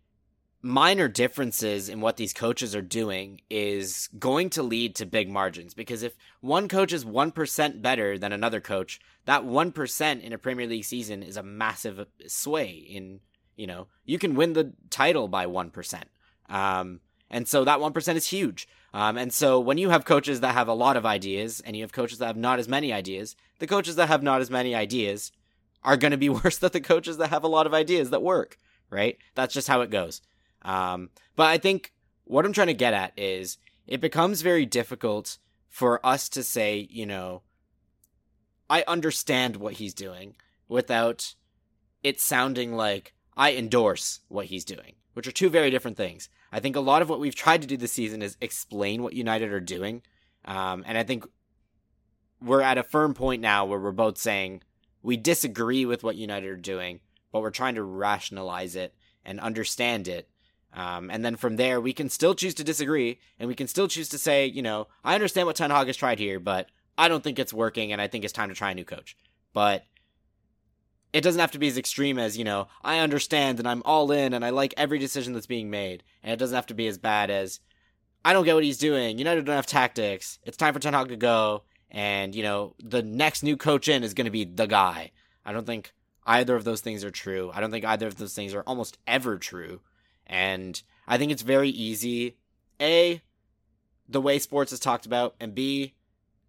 [0.62, 5.74] minor differences in what these coaches are doing is going to lead to big margins.
[5.74, 10.68] Because if one coach is 1% better than another coach, that 1% in a Premier
[10.68, 13.20] League season is a massive sway in,
[13.56, 16.04] you know, you can win the title by 1%.
[16.50, 18.68] Um, and so that 1% is huge.
[18.94, 21.84] Um, and so when you have coaches that have a lot of ideas and you
[21.84, 24.74] have coaches that have not as many ideas, the coaches that have not as many
[24.74, 25.32] ideas
[25.84, 28.24] are going to be worse than the coaches that have a lot of ideas that
[28.24, 28.58] work,
[28.90, 29.18] right?
[29.36, 30.22] That's just how it goes.
[30.68, 31.94] Um, but I think
[32.26, 33.58] what I'm trying to get at is
[33.88, 35.38] it becomes very difficult
[35.70, 37.42] for us to say, you know,
[38.70, 40.36] I understand what he's doing
[40.68, 41.36] without
[42.04, 46.30] it sounding like I endorse what he's doing, which are two very different things.
[46.52, 49.14] I think a lot of what we've tried to do this season is explain what
[49.14, 50.02] United are doing.
[50.44, 51.26] Um, and I think
[52.42, 54.64] we're at a firm point now where we're both saying
[55.02, 57.00] we disagree with what United are doing,
[57.32, 58.94] but we're trying to rationalize it
[59.24, 60.30] and understand it.
[60.74, 63.88] Um, and then from there, we can still choose to disagree, and we can still
[63.88, 67.08] choose to say, you know, I understand what Ten Hag has tried here, but I
[67.08, 69.18] don't think it's working, and I think it's time to try a new coach.
[69.54, 69.86] But
[71.14, 74.12] it doesn't have to be as extreme as, you know, I understand and I'm all
[74.12, 76.04] in and I like every decision that's being made.
[76.22, 77.60] And it doesn't have to be as bad as,
[78.26, 79.18] I don't get what he's doing.
[79.18, 80.38] United don't have tactics.
[80.44, 81.64] It's time for Ten Hag to go.
[81.90, 85.12] And, you know, the next new coach in is going to be the guy.
[85.46, 85.94] I don't think
[86.26, 87.52] either of those things are true.
[87.54, 89.80] I don't think either of those things are almost ever true.
[90.28, 92.38] And I think it's very easy.
[92.80, 93.22] A,
[94.08, 95.96] the way sports is talked about, and B,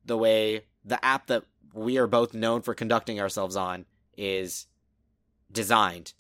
[0.05, 4.67] the way the app that we are both known for conducting ourselves on is
[5.51, 6.13] designed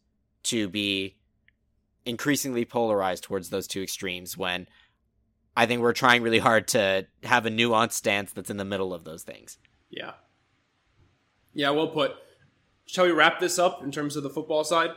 [0.44, 1.16] to be
[2.06, 4.66] increasingly polarized towards those two extremes when
[5.56, 8.94] I think we're trying really hard to have a nuanced stance that's in the middle
[8.94, 9.58] of those things.
[9.90, 10.12] Yeah.
[11.52, 12.12] Yeah, well put.
[12.86, 14.90] Shall we wrap this up in terms of the football side?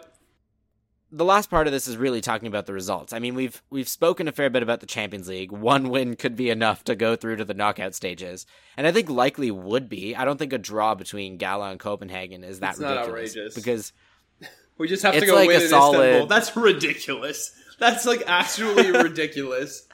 [1.12, 3.12] The last part of this is really talking about the results.
[3.14, 5.52] I mean, we've we've spoken a fair bit about the Champions League.
[5.52, 8.46] One win could be enough to go through to the knockout stages,
[8.78, 10.16] and I think likely would be.
[10.16, 13.94] I don't think a draw between Gala and Copenhagen is that It's ridiculous because
[14.78, 16.28] We just have to go like win a in solid- Istanbul.
[16.28, 17.54] That's ridiculous.
[17.78, 19.88] That's like absolutely ridiculous.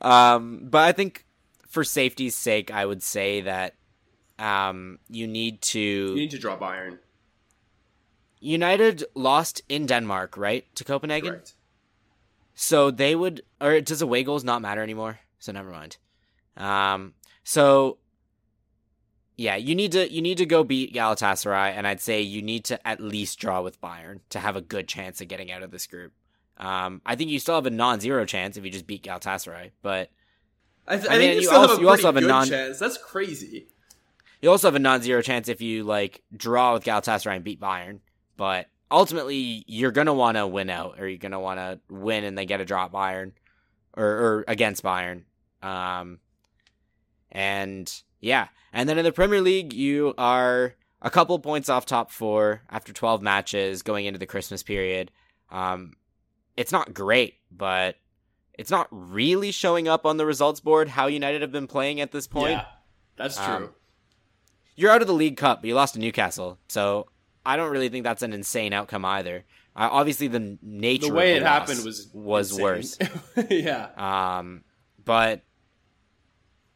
[0.00, 1.24] Um, but I think
[1.68, 3.74] for safety's sake, I would say that
[4.38, 5.80] um, you need to.
[5.80, 6.98] You need to draw Bayern.
[8.44, 11.30] United lost in Denmark, right, to Copenhagen.
[11.30, 11.54] Correct.
[12.54, 15.18] So they would, or does away goals not matter anymore?
[15.38, 15.96] So never mind.
[16.56, 17.98] Um, so
[19.36, 22.64] yeah, you need to you need to go beat Galatasaray, and I'd say you need
[22.66, 25.70] to at least draw with Bayern to have a good chance of getting out of
[25.72, 26.12] this group.
[26.56, 30.10] Um, I think you still have a non-zero chance if you just beat Galatasaray, but
[30.86, 32.46] I, th- I I, mean, think you, also- have a you also have a non-
[32.46, 32.78] chance.
[32.78, 33.66] That's crazy.
[34.40, 38.00] You also have a non-zero chance if you like draw with Galatasaray and beat Bayern,
[38.36, 42.36] but ultimately you're gonna want to win out, or you're gonna want to win and
[42.36, 43.32] then get a at Bayern,
[43.96, 45.22] or, or against Bayern.
[45.62, 46.18] Um,
[47.32, 52.10] and yeah, and then in the Premier League, you are a couple points off top
[52.10, 55.10] four after 12 matches going into the Christmas period.
[55.50, 55.94] Um,
[56.56, 57.96] it's not great, but
[58.54, 62.12] it's not really showing up on the results board how United have been playing at
[62.12, 62.64] this point Yeah,
[63.16, 63.44] that's true.
[63.44, 63.70] Um,
[64.76, 66.58] you're out of the League Cup, but you lost to Newcastle.
[66.68, 67.06] So
[67.46, 69.44] I don't really think that's an insane outcome either.
[69.76, 72.62] Uh, obviously, the nature the way of it happened was was insane.
[72.64, 72.98] worse.
[73.50, 73.88] yeah.
[73.96, 74.64] Um,
[75.04, 75.42] but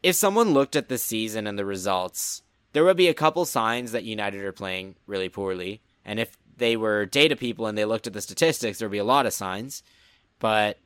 [0.02, 2.42] if someone looked at the season and the results,
[2.72, 5.80] there would be a couple signs that United are playing really poorly.
[6.04, 9.04] And if they were data people and they looked at the statistics, there'd be a
[9.04, 9.82] lot of signs.
[10.38, 10.78] But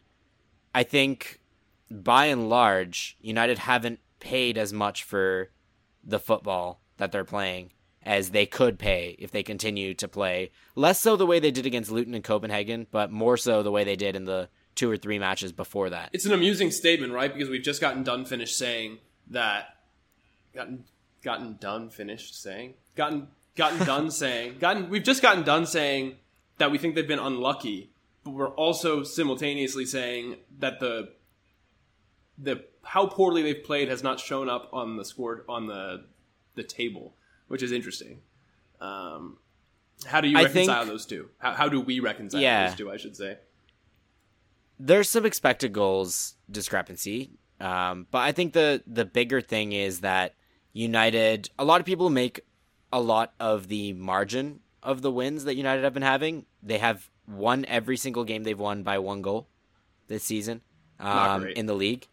[0.74, 1.40] I think
[1.90, 5.50] by and large, United haven't paid as much for
[6.04, 7.72] the football that they're playing
[8.04, 10.50] as they could pay if they continue to play.
[10.74, 13.84] Less so the way they did against Luton and Copenhagen, but more so the way
[13.84, 16.10] they did in the two or three matches before that.
[16.12, 17.32] It's an amusing statement, right?
[17.32, 18.98] Because we've just gotten done finished saying
[19.30, 19.76] that
[20.54, 20.84] gotten
[21.22, 26.16] gotten done finished saying gotten gotten done saying gotten we've just gotten done saying
[26.58, 27.90] that we think they've been unlucky,
[28.24, 31.12] but we're also simultaneously saying that the
[32.38, 36.04] the how poorly they've played has not shown up on the score on the
[36.54, 37.14] the table,
[37.52, 38.20] which is interesting.
[38.80, 39.36] Um,
[40.06, 41.28] how do you I reconcile think- those two?
[41.38, 42.68] How, how do we reconcile Yeah.
[42.68, 42.90] those two?
[42.90, 43.36] I should say.
[44.78, 47.30] there's some expected goals discrepancy.
[47.60, 50.34] Um, but I think the the bigger thing is that
[50.72, 51.50] United.
[51.58, 52.40] A lot of people make
[52.92, 56.46] a lot of the margin of the wins that United have been having.
[56.62, 59.46] They have won every single game they've won by one goal
[60.08, 60.62] this season
[60.98, 62.08] um, in the league,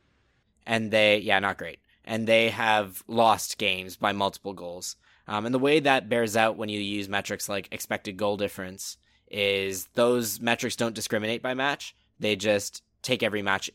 [0.68, 4.96] and they yeah not great, and they have lost games by multiple goals.
[5.30, 8.98] Um, and the way that bears out when you use metrics like expected goal difference
[9.30, 11.96] is those metrics don't discriminate by match.
[12.20, 13.70] They just take every match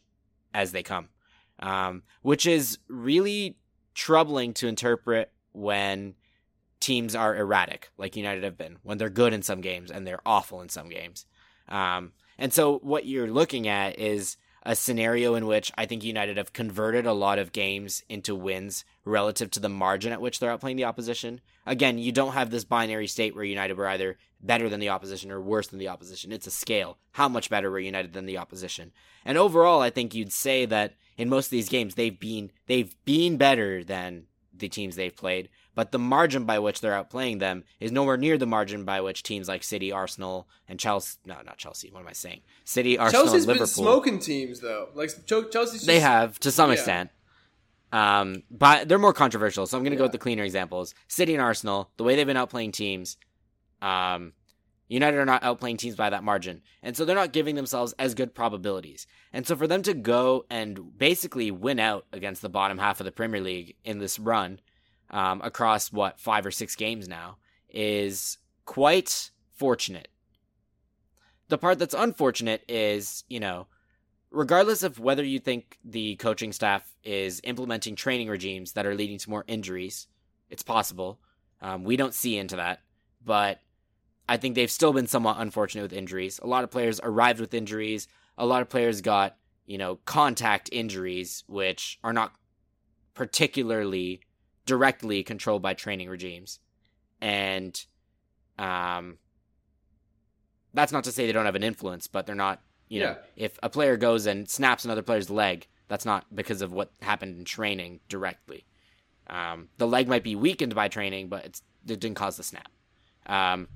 [0.52, 1.10] as they come,
[1.60, 3.56] um, which is really
[3.94, 6.14] troubling to interpret when
[6.80, 10.26] teams are erratic, like United have been, when they're good in some games and they're
[10.26, 11.24] awful in some games.
[11.68, 16.36] Um, and so what you're looking at is a scenario in which I think United
[16.36, 20.56] have converted a lot of games into wins relative to the margin at which they're
[20.56, 21.40] outplaying the opposition.
[21.66, 25.30] Again, you don't have this binary state where United were either better than the opposition
[25.30, 26.32] or worse than the opposition.
[26.32, 26.98] It's a scale.
[27.12, 28.92] How much better were United than the opposition?
[29.24, 32.94] And overall, I think you'd say that in most of these games they've been they've
[33.04, 34.24] been better than
[34.56, 38.38] the teams they've played, but the margin by which they're outplaying them is nowhere near
[38.38, 42.08] the margin by which teams like City, Arsenal, and Chelsea no, not Chelsea, what am
[42.08, 42.40] I saying?
[42.64, 43.84] City, Arsenal, Chelsea's and been Liverpool.
[43.84, 44.88] smoking teams though.
[44.94, 46.74] Like Ch- Chelsea's just, They have to some Yeah.
[46.74, 47.10] extent.
[47.92, 50.94] Um, but they're more controversial, so I'm going to go with the cleaner examples.
[51.06, 53.16] City and Arsenal, the way they've been outplaying teams,
[53.80, 54.32] um,
[54.88, 58.14] United are not outplaying teams by that margin, and so they're not giving themselves as
[58.14, 59.06] good probabilities.
[59.32, 63.04] And so for them to go and basically win out against the bottom half of
[63.06, 64.60] the Premier League in this run,
[65.10, 67.36] um, across what five or six games now,
[67.68, 70.08] is quite fortunate.
[71.48, 73.66] The part that's unfortunate is, you know,
[74.30, 79.18] regardless of whether you think the coaching staff is implementing training regimes that are leading
[79.18, 80.06] to more injuries,
[80.50, 81.20] it's possible.
[81.60, 82.80] Um, we don't see into that,
[83.24, 83.60] but
[84.28, 86.40] I think they've still been somewhat unfortunate with injuries.
[86.42, 88.08] A lot of players arrived with injuries.
[88.38, 89.36] A lot of players got,
[89.66, 92.32] you know, contact injuries, which are not
[93.14, 94.20] particularly
[94.66, 96.58] directly controlled by training regimes.
[97.20, 97.82] And
[98.58, 99.18] um,
[100.72, 103.16] that's not to say they don't have an influence, but they're not, you know, Yeah.
[103.36, 107.38] if a player goes and snaps another player's leg, that's not because of what happened
[107.38, 108.64] in training directly.
[109.26, 112.68] Um, the leg might be weakened by training, but it's, it didn't cause the snap.
[113.26, 113.68] Um,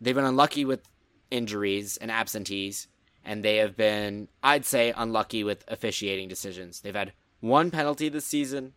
[0.00, 0.88] they've been unlucky with
[1.30, 2.88] injuries and absentees,
[3.24, 6.80] and they have been, I'd say, unlucky with officiating decisions.
[6.80, 8.72] They've had one penalty this season.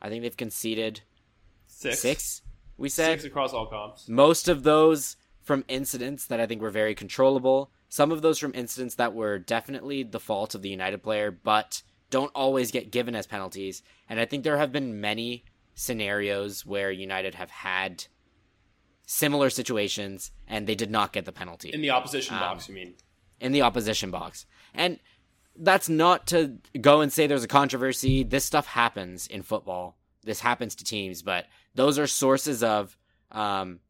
[0.00, 1.00] I think they've conceded
[1.66, 1.98] Six.
[2.00, 2.42] six.
[2.76, 4.08] We said Six across all comps.
[4.08, 7.70] most of those from incidents that I think were very controllable.
[7.88, 11.82] Some of those from incidents that were definitely the fault of the United player, but
[12.10, 13.82] don't always get given as penalties.
[14.08, 15.44] And I think there have been many
[15.74, 18.06] scenarios where United have had
[19.06, 22.74] similar situations and they did not get the penalty In the opposition Um, box, you
[22.74, 22.94] mean?
[23.40, 24.46] in the opposition box.
[24.72, 24.98] And
[25.56, 28.22] that's not to go and say there's a controversy.
[28.22, 29.96] This stuff happens in football.
[30.22, 32.96] This happens to teams, but those are sources of
[33.30, 33.80] um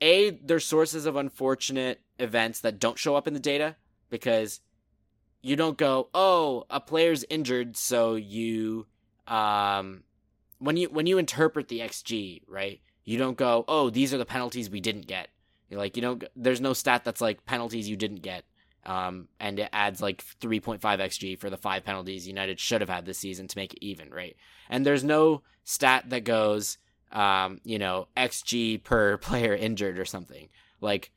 [0.00, 3.76] a they're sources of unfortunate events that don't show up in the data
[4.10, 4.60] because
[5.42, 8.86] you don't go, "Oh, a player's injured, so you
[9.26, 10.02] um
[10.58, 12.80] when you when you interpret the XG, right?
[13.04, 15.28] You don't go, "Oh, these are the penalties we didn't get."
[15.72, 16.22] You're like, you don't.
[16.36, 18.44] There's no stat that's like penalties you didn't get,
[18.84, 23.04] um, and it adds like 3.5 xg for the five penalties United should have had
[23.04, 24.36] this season to make it even, right?
[24.68, 26.78] And there's no stat that goes,
[27.12, 30.48] um, you know, xg per player injured or something.
[30.80, 31.10] Like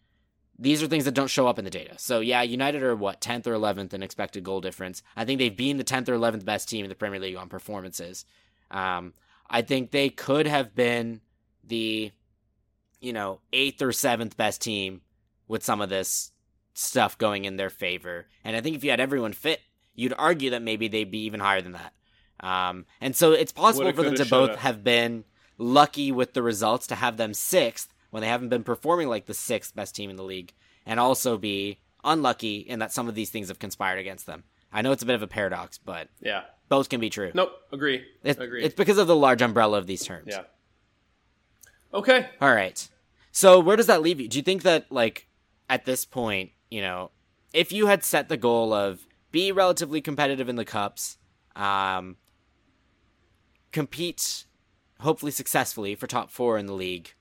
[0.57, 1.95] these are things that don't show up in the data.
[1.97, 5.03] So yeah, United are what 10th or 11th in expected goal difference.
[5.15, 7.49] I think they've been the 10th or 11th best team in the Premier League on
[7.49, 8.25] performances.
[8.71, 9.13] Um,
[9.49, 11.21] I think they could have been
[11.63, 12.11] the
[13.05, 15.01] you know, eighth or seventh best team
[15.47, 16.31] with some of this
[16.75, 18.27] stuff going in their favor.
[18.43, 19.61] And I think if you had everyone fit,
[19.95, 21.93] you'd argue that maybe they'd be even higher than that.
[22.41, 24.57] Um, and so it's possible for them to both shoulda.
[24.57, 25.23] have been
[25.57, 29.33] lucky with the results to have them sixth when they haven't been performing like the
[29.33, 30.53] sixth best team in the league,
[30.85, 34.43] and also be unlucky in that some of these things have conspired against them.
[34.71, 36.43] I know it's a bit of a paradox, but Yeah.
[36.67, 37.31] both can be true.
[37.33, 37.51] Nope.
[37.71, 38.05] Agree.
[38.23, 38.63] It's, Agree.
[38.63, 40.27] it's because of the large umbrella of these terms.
[40.29, 40.43] yeah.
[41.93, 42.29] Okay.
[42.41, 42.87] All right.
[43.31, 44.27] So where does that leave you?
[44.27, 45.27] Do you think that like
[45.69, 47.11] at this point, you know,
[47.53, 51.17] if you had set the goal of be relatively competitive in the cups,
[51.55, 52.17] um,
[53.71, 54.45] compete
[55.01, 57.13] hopefully successfully for top four in the league,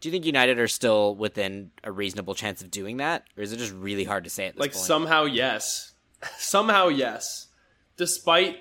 [0.00, 3.52] do you think United are still within a reasonable chance of doing that, or is
[3.52, 4.84] it just really hard to say at this Like point?
[4.84, 5.94] somehow yes,
[6.38, 7.48] somehow yes.
[7.96, 8.58] Despite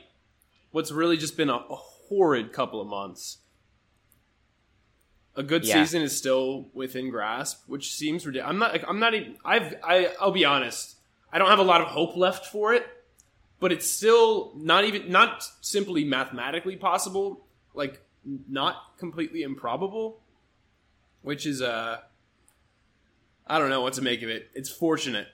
[0.71, 3.37] what's really just been a, a horrid couple of months,
[5.37, 5.75] a good Yeah.
[5.83, 8.49] season is still within grasp, which seems ridiculous.
[8.51, 8.71] I'm not.
[8.73, 9.37] like, I'm not even.
[9.45, 9.75] I've.
[9.83, 10.13] I.
[10.19, 10.95] I'll be honest.
[11.31, 12.85] I don't have a lot of hope left for it,
[13.59, 17.45] but it's still not even not simply mathematically possible.
[17.73, 18.01] Like
[18.49, 20.19] not completely improbable,
[21.21, 21.99] which is uh
[23.45, 24.49] I don't know what to make of it.
[24.53, 25.27] It's fortunate,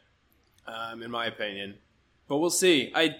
[0.67, 1.75] um, in my opinion,
[2.27, 2.91] but we'll see.
[2.93, 3.15] I,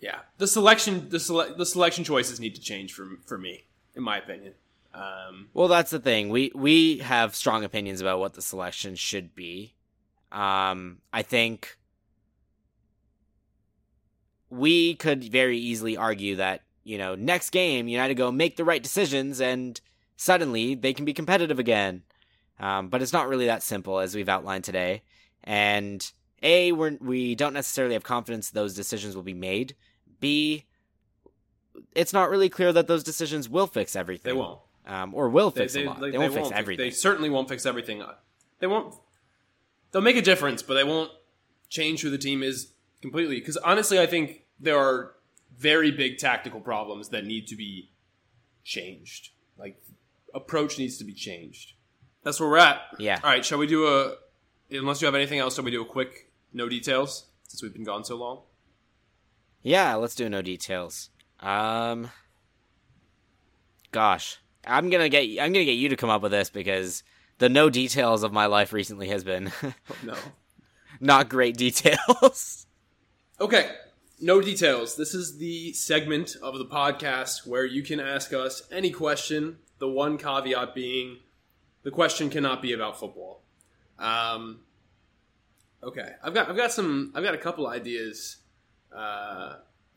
[0.00, 4.02] yeah, the selection, the sele- the selection choices need to change for for me, in
[4.02, 4.54] my opinion.
[4.94, 6.28] Um, Well, that's the thing.
[6.28, 9.74] We we have strong opinions about what the selection should be.
[10.30, 11.78] Um, I think
[14.50, 18.82] we could very easily argue that you know next game United go make the right
[18.82, 19.80] decisions and
[20.16, 22.02] suddenly they can be competitive again.
[22.60, 25.02] Um, but it's not really that simple as we've outlined today.
[25.42, 26.08] And
[26.42, 29.74] a we're, we don't necessarily have confidence those decisions will be made.
[30.20, 30.66] B
[31.94, 34.60] it's not really clear that those decisions will fix everything they won't.
[34.86, 36.00] Um, or will fix they, a lot.
[36.00, 36.84] like, They, won't fix fix- everything.
[36.84, 38.02] They certainly won't fix everything.
[38.58, 38.94] They won't.
[39.90, 41.10] They'll make a difference, but they won't
[41.68, 43.38] change who the team is completely.
[43.38, 45.14] Because honestly, I think there are
[45.56, 47.90] very big tactical problems that need to be
[48.64, 49.30] changed.
[49.58, 49.82] Like
[50.34, 51.74] approach needs to be changed.
[52.24, 52.80] That's where we're at.
[52.98, 53.20] Yeah.
[53.22, 53.44] All right.
[53.44, 54.14] Shall we do a?
[54.70, 57.84] Unless you have anything else, shall we do a quick no details since we've been
[57.84, 58.42] gone so long?
[59.62, 61.10] Yeah, let's do no details.
[61.40, 62.10] Um,
[63.90, 67.02] gosh, I'm gonna get I'm gonna get you to come up with this because
[67.38, 69.72] the no details of my life recently has been Oh,
[70.04, 70.14] no.
[71.00, 72.66] not great details.
[73.40, 73.72] Okay,
[74.20, 74.94] no details.
[74.94, 79.88] This is the segment of the podcast where you can ask us any question The
[79.88, 81.16] one caveat being
[81.82, 83.42] the question cannot be about football.
[83.98, 84.60] Um,
[85.82, 88.36] okay, I've got I've got some I've got a couple ideas
[88.94, 89.54] uh,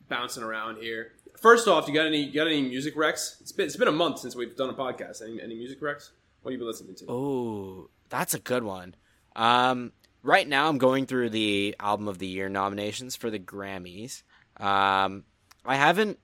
[0.09, 1.11] bouncing around here.
[1.41, 3.41] First off, you got any you got any music recs?
[3.41, 5.21] It's been it's been a month since we've done a podcast.
[5.21, 6.11] Any, any music recs?
[6.41, 7.05] What have you been listening to?
[7.07, 8.95] Oh, that's a good one.
[9.35, 9.91] Um,
[10.23, 14.23] right now, I'm going through the album of the year nominations for the Grammys.
[14.59, 15.23] Um,
[15.65, 16.19] I haven't.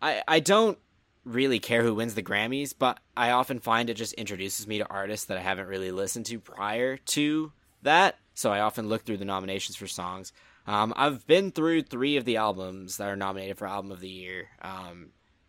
[0.00, 0.78] I I don't
[1.24, 4.88] really care who wins the Grammys, but I often find it just introduces me to
[4.88, 8.16] artists that I haven't really listened to prior to that.
[8.34, 10.32] So I often look through the nominations for songs.
[10.70, 14.08] Um, I've been through three of the albums that are nominated for Album of the
[14.08, 15.08] Year um,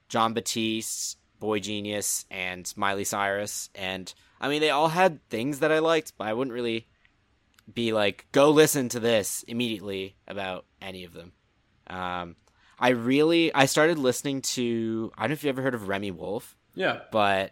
[0.09, 3.69] Jon Batiste, boygenius, and Miley Cyrus.
[3.75, 6.87] And I mean, they all had things that I liked, but I wouldn't really
[7.71, 11.33] be like, go listen to this immediately about any of them.
[11.85, 12.35] Um,
[12.79, 16.09] I really, I started listening to, I don't know if you ever heard of Remi
[16.09, 17.51] Wolf, Yeah, but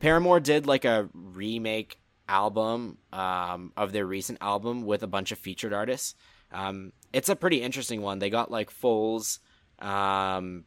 [0.00, 5.38] Paramore did like a remake album um, of their recent album with a bunch of
[5.38, 6.16] featured artists.
[6.52, 8.18] Um, it's a pretty interesting one.
[8.18, 9.40] They got like Foals.
[9.78, 10.64] Um,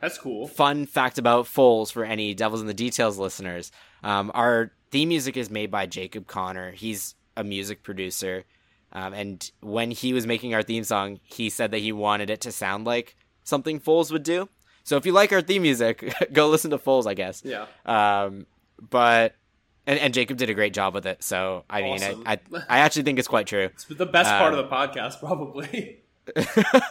[0.00, 0.46] that's cool.
[0.46, 3.72] fun fact about Foals for any Devils in the Details listeners.
[4.02, 6.70] Um, our theme music is made by Jacob Connor.
[6.72, 8.44] He's a music producer.
[8.92, 12.40] Um, and when he was making our theme song, he said that he wanted it
[12.42, 14.48] to sound like something Foals would do.
[14.84, 17.42] So if you like our theme music, go listen to Foals, I guess.
[17.44, 18.46] Yeah, Um,
[18.90, 19.34] but
[19.86, 21.22] and, and Jacob did a great job with it.
[21.22, 23.64] So I mean, I, I I actually think it's quite true.
[23.72, 26.02] it's the best part Um, of the podcast, probably.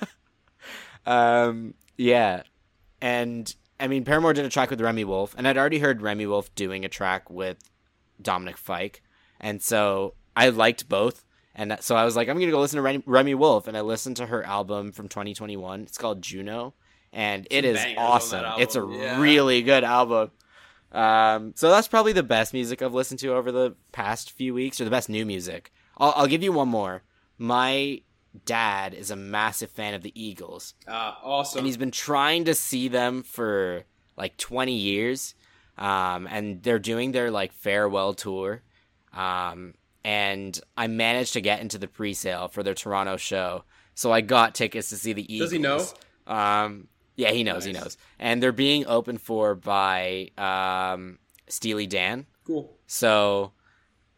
[1.05, 2.43] Um, yeah,
[3.01, 6.25] and I mean, Paramore did a track with Remi Wolf, and I'd already heard Remi
[6.25, 7.57] Wolf doing a track with
[8.21, 9.03] Dominic Fike,
[9.39, 11.23] and so I liked both.
[11.57, 13.81] And so I was like, I'm gonna go listen to Remi, Remi Wolf, and I
[13.81, 15.83] listened to her album from 2021.
[15.83, 16.73] It's called Juno,
[17.13, 18.45] and it's Some is awesome.
[18.57, 19.21] It's a yeah.
[19.21, 20.31] really good album.
[20.95, 24.79] Um, so that's probably the best music I've listened to over the past few weeks,
[24.79, 25.71] or the best new music.
[25.97, 27.03] I'll, I'll give you one more.
[27.37, 28.01] My
[28.45, 31.59] dad is a massive fan of the Eagles, Ah, awesome.
[31.59, 33.83] and he's been trying to see them for
[34.17, 35.35] like 20 years
[35.77, 38.61] um, and they're doing their like farewell tour
[39.13, 39.73] um,
[40.03, 44.55] and i managed to get into the pre-sale for their toronto show so i got
[44.55, 45.85] tickets to see the eagles Does he know?
[46.33, 52.25] um, yeah he knows he knows and they're being opened for by um, steely dan
[52.45, 52.77] cool.
[52.87, 53.51] so,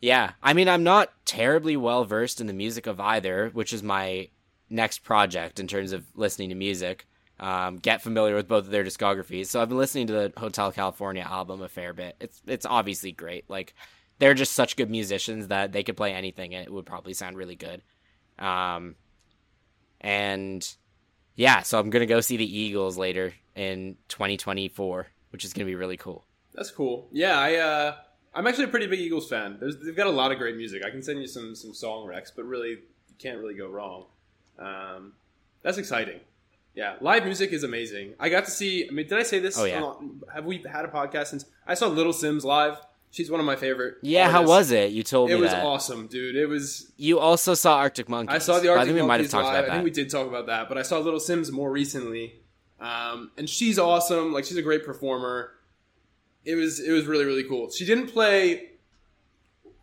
[0.01, 3.81] yeah, I mean, I'm not terribly well versed in the music of either, which is
[3.81, 4.29] my
[4.69, 7.07] next project in terms of listening to music.
[7.39, 9.45] Um, get familiar with both of their discographies.
[9.47, 12.15] So I've been listening to the Hotel California album a fair bit.
[12.19, 13.47] It's it's obviously great.
[13.47, 13.75] Like
[14.17, 17.37] they're just such good musicians that they could play anything and it would probably sound
[17.37, 17.83] really good.
[18.39, 18.95] Um,
[20.01, 20.67] and
[21.37, 25.75] yeah, so I'm gonna go see the Eagles later in 2024, which is gonna be
[25.75, 26.25] really cool.
[26.53, 27.07] That's cool.
[27.13, 27.95] Yeah, I uh,
[28.33, 29.57] I'm actually a pretty big Eagles fan.
[29.59, 30.83] There's, they've got a lot of great music.
[30.83, 34.05] I can send you some some song recs, but really you can't really go wrong.
[34.59, 35.13] Um,
[35.61, 36.19] that's exciting.
[36.73, 38.13] Yeah, live music is amazing.
[38.19, 38.87] I got to see.
[38.87, 39.57] I mean, did I say this?
[39.57, 39.81] Oh, yeah.
[39.81, 42.77] on- have we had a podcast since I saw Little Simz live?
[43.17, 43.95] She's one of my favorite.
[44.03, 44.91] Yeah, how was it?
[44.91, 45.65] You told It me it was that.
[45.65, 46.35] awesome, dude.
[46.35, 46.91] It was.
[46.97, 48.35] You also saw Arctic Monkeys.
[48.35, 49.63] I saw the Arctic I think we might have Monkeys talked live.
[49.63, 52.35] about I think we did talk about that, but I saw Little Simz more recently,
[52.79, 54.33] um, and she's awesome.
[54.33, 55.51] Like she's a great performer.
[56.45, 57.71] It was it was really really cool.
[57.71, 58.69] She didn't play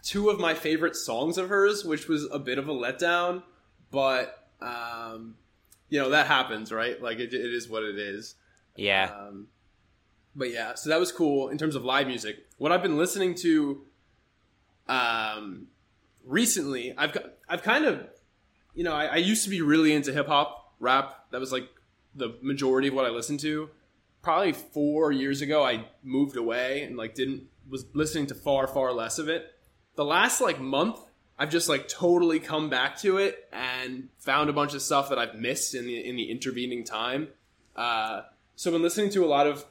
[0.05, 3.43] two of my favorite songs of hers, which was a bit of a letdown,
[3.91, 5.35] but um,
[5.89, 7.03] you know that happens, right?
[7.03, 8.37] Like it, it is what it is.
[8.77, 9.11] yeah.
[9.13, 9.49] Um,
[10.37, 12.47] but yeah, so that was cool in terms of live music.
[12.59, 13.83] What I've been listening to
[14.89, 15.69] um,
[16.25, 17.17] recently, I've
[17.49, 18.07] I've kind of,
[18.75, 21.27] you know, I, I used to be really into hip hop, rap.
[21.31, 21.69] That was like
[22.15, 23.71] the majority of what I listened to.
[24.23, 28.93] Probably four years ago, I moved away and like didn't was listening to far far
[28.93, 29.55] less of it.
[29.97, 30.99] The last like month,
[31.39, 35.19] I've just like totally come back to it and found a bunch of stuff that
[35.19, 37.29] I've missed in the in the intervening time.
[37.77, 38.23] Uh,
[38.57, 39.65] so I've been listening to a lot of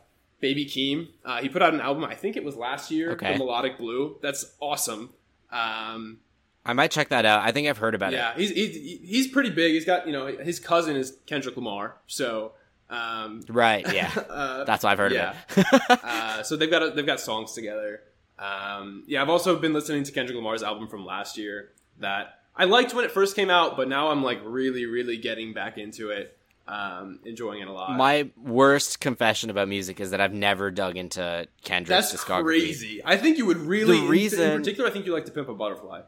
[0.44, 1.08] Baby Keem.
[1.24, 3.32] Uh, he put out an album, I think it was last year, Okay.
[3.32, 4.18] The Melodic Blue.
[4.22, 5.14] That's awesome.
[5.50, 6.20] Um,
[6.66, 7.42] I might check that out.
[7.44, 8.40] I think I've heard about yeah, it.
[8.40, 9.72] he's, he's he's pretty big.
[9.72, 12.52] He's got you know his cousin is Kendrick Lamar, so
[12.90, 14.12] um, Right, yeah.
[14.30, 15.34] uh, That's what I've heard yeah.
[15.56, 15.66] of it.
[16.04, 18.02] uh, so they've got a, they've got songs together.
[18.38, 22.66] Um, yeah, I've also been listening to Kendrick Lamar's album from last year that I
[22.66, 26.10] liked when it first came out, but now I'm like really really getting back into
[26.10, 26.38] it,
[26.68, 27.96] um, enjoying it a lot.
[27.98, 32.44] My worst confession about music is that I've never dug into Kendrick's That's discography.
[32.44, 33.02] crazy.
[33.04, 33.98] I think you would really.
[33.98, 36.02] The in- reason- in particular, I think you like to pimp a butterfly.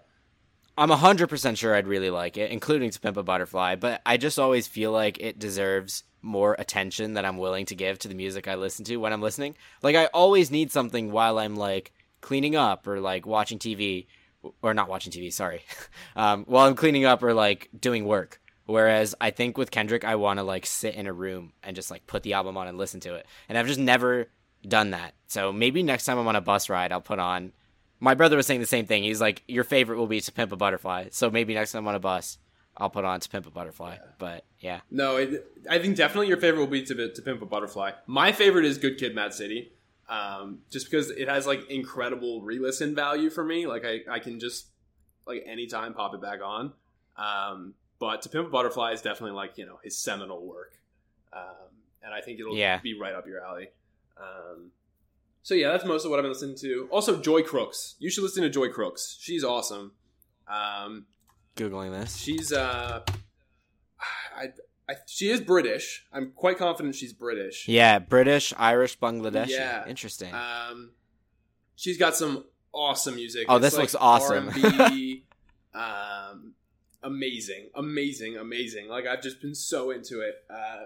[0.78, 4.38] I'm 100% sure I'd really like it, including To Pimp a Butterfly, but I just
[4.38, 8.48] always feel like it deserves more attention that I'm willing to give to the music
[8.50, 9.56] I listen to when I'm listening.
[9.82, 14.08] Like I always need something while I'm like cleaning up or like watching TV
[14.62, 15.62] or not watching TV, sorry.
[16.18, 18.42] um, while I'm cleaning up or like doing work.
[18.66, 21.92] Whereas I think with Kendrick, I want to like sit in a room and just
[21.92, 23.26] like put the album on and listen to it.
[23.48, 24.28] And I've just never
[24.68, 25.14] done that.
[25.28, 27.52] So maybe next time I'm on a bus ride, I'll put on.
[28.00, 29.04] My brother was saying the same thing.
[29.04, 31.10] He's like, your favorite will be To Pimp a Butterfly.
[31.12, 32.40] So maybe next time I'm on a bus,
[32.76, 33.94] I'll put on To Pimp a Butterfly.
[33.94, 34.08] Yeah.
[34.18, 34.80] But yeah.
[34.90, 37.92] No, it, I think definitely your favorite will be to, to Pimp a Butterfly.
[38.08, 39.72] My favorite is Good Kid, Mad City.
[40.10, 43.66] Um, just because it has like incredible re-listen value for me.
[43.66, 44.68] Like I, I can just
[45.26, 46.74] like anytime pop it back on.
[47.18, 50.78] Um, but To Pimp a Butterfly is definitely like you know his seminal work,
[51.34, 51.70] um,
[52.04, 52.80] and I think it'll yeah.
[52.80, 53.70] be right up your alley.
[54.18, 54.72] Um,
[55.44, 56.88] so yeah, that's most of what I've been listening to.
[56.92, 57.96] Also, Joy Crookes.
[58.00, 59.18] You should listen to Joy Crookes.
[59.20, 59.92] She's awesome.
[60.48, 61.06] Um,
[61.56, 62.18] Googling this.
[62.18, 63.02] She's uh,
[64.36, 64.50] I,
[64.90, 66.06] I, she is British.
[66.12, 67.68] I'm quite confident she's British.
[67.68, 69.50] Yeah, British, Irish, Bangladeshi.
[69.50, 70.34] Yeah, interesting.
[70.34, 70.92] Um,
[71.76, 73.46] she's got some awesome music.
[73.48, 74.50] Oh, it's this like looks awesome.
[74.50, 75.24] R&B,
[75.74, 76.35] um,
[77.06, 78.88] amazing, amazing, amazing.
[78.90, 80.44] Like I've just been so into it.
[80.50, 80.80] A uh,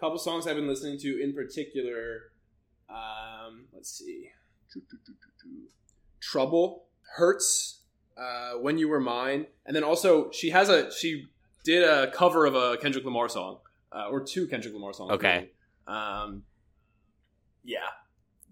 [0.00, 2.32] couple songs I've been listening to in particular.
[2.88, 4.30] Um, let's see,
[6.20, 6.86] Trouble
[7.16, 7.80] hurts.
[8.16, 11.26] Uh, when you were mine, and then also she has a she
[11.64, 13.58] did a cover of a Kendrick Lamar song,
[13.90, 15.10] uh, or two Kendrick Lamar songs.
[15.10, 15.50] Okay.
[15.88, 16.44] Um,
[17.64, 17.80] yeah,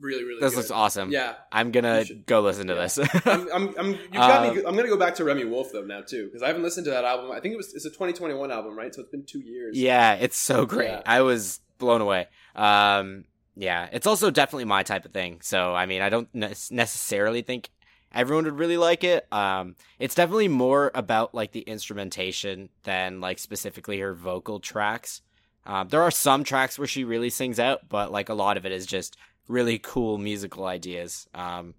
[0.02, 0.40] really, really.
[0.40, 0.58] This good.
[0.58, 1.10] looks awesome.
[1.10, 2.80] Yeah, I'm gonna go listen to yeah.
[2.80, 2.98] this.
[3.26, 4.62] I'm, I'm, I'm, you got um, me.
[4.66, 6.90] I'm gonna go back to Remi Wolf though now too because I haven't listened to
[6.90, 7.30] that album.
[7.30, 8.94] I think it was it's a 2021 album, right?
[8.94, 9.78] So it's been two years.
[9.78, 10.88] Yeah, it's so great.
[10.88, 11.02] Yeah.
[11.06, 12.28] I was blown away.
[12.54, 13.24] Um,
[13.56, 15.40] yeah, it's also definitely my type of thing.
[15.42, 17.70] So I mean, I don't ne- necessarily think
[18.14, 19.26] everyone would really like it.
[19.32, 25.22] Um, it's definitely more about like the instrumentation than like specifically her vocal tracks.
[25.64, 28.66] Um, there are some tracks where she really sings out, but like a lot of
[28.66, 29.16] it is just
[29.52, 31.28] really cool musical ideas.
[31.34, 31.74] Um,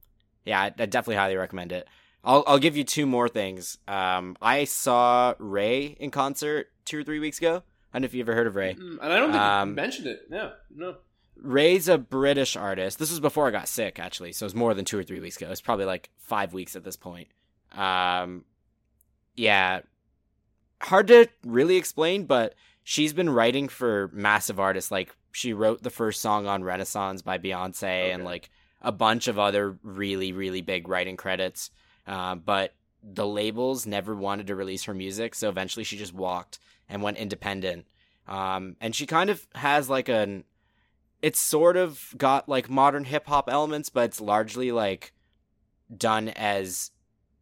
[0.46, 1.88] yeah, I, I, definitely highly recommend it.
[2.24, 3.78] I'll I'll give you two more things.
[3.88, 7.64] Um, I saw Raye in concert two or three weeks ago.
[7.94, 8.76] I don't know if you ever heard of Raye.
[8.76, 10.22] Mm, and I don't think um, you mentioned it.
[10.30, 10.96] Yeah, no.
[11.36, 13.00] Raye's a British artist.
[13.00, 15.20] This was before I got sick, actually, so it was more than two or three
[15.20, 15.52] weeks ago.
[15.52, 17.28] It's probably like five weeks at this point.
[17.74, 18.46] Um,
[19.36, 19.82] yeah,
[20.82, 24.92] hard to really explain, but she's been writing for massive artists.
[24.92, 28.12] Like she wrote the first song on Renaissance by Beyonce, okay.
[28.12, 28.50] and like
[28.82, 31.72] a bunch of other really really big writing credits.
[32.08, 32.74] Uh, but
[33.04, 37.18] the labels never wanted to release her music, so eventually she just walked and went
[37.18, 37.86] independent.
[38.28, 40.46] Um, and she kind of has like an
[41.22, 45.14] it's sort of got like modern hip hop elements, but it's largely like
[45.96, 46.92] done as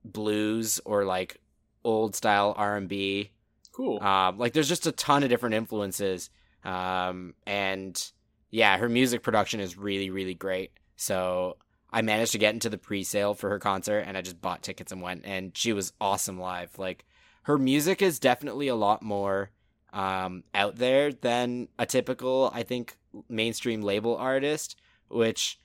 [0.04, 1.42] blues or like
[1.84, 3.32] old style R and B.
[3.72, 4.02] Cool.
[4.02, 6.30] Um, like there's just a ton of different influences,
[6.64, 8.12] um, and
[8.50, 10.72] yeah, her music production is really really great.
[10.96, 11.58] So
[11.92, 14.92] I managed to get into the pre-sale for her concert, and I just bought tickets
[14.92, 16.78] and went, and she was awesome live.
[16.78, 17.06] Like
[17.44, 19.52] her music is definitely a lot more
[19.94, 22.98] um, out there than a typical, I think,
[23.28, 24.78] mainstream label artist,
[25.10, 25.60] which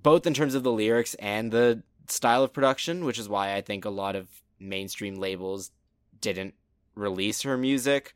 [0.00, 3.60] both in terms of the lyrics and the style of production, which is why I
[3.60, 4.28] think a lot of
[4.60, 5.72] mainstream labels
[6.20, 6.54] didn't
[6.94, 8.14] release her music.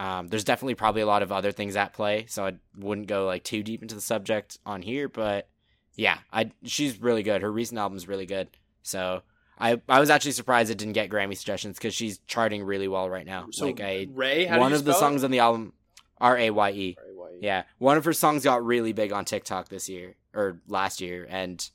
[0.00, 3.26] Um, there's definitely probably a lot of other things at play, so I wouldn't go
[3.26, 5.10] like too deep into the subject on here.
[5.10, 5.48] But
[5.94, 7.42] yeah, I she's really good.
[7.42, 8.48] Her recent album's really good.
[8.82, 9.20] So
[9.58, 13.10] I I was actually surprised it didn't get Grammy suggestions because she's charting really well
[13.10, 13.48] right now.
[13.50, 15.74] So like a Raye, one of the songs on the album,
[16.18, 16.96] R A Y E.
[17.42, 21.26] Yeah, one of her songs got really big on TikTok this year or last year,
[21.28, 21.68] and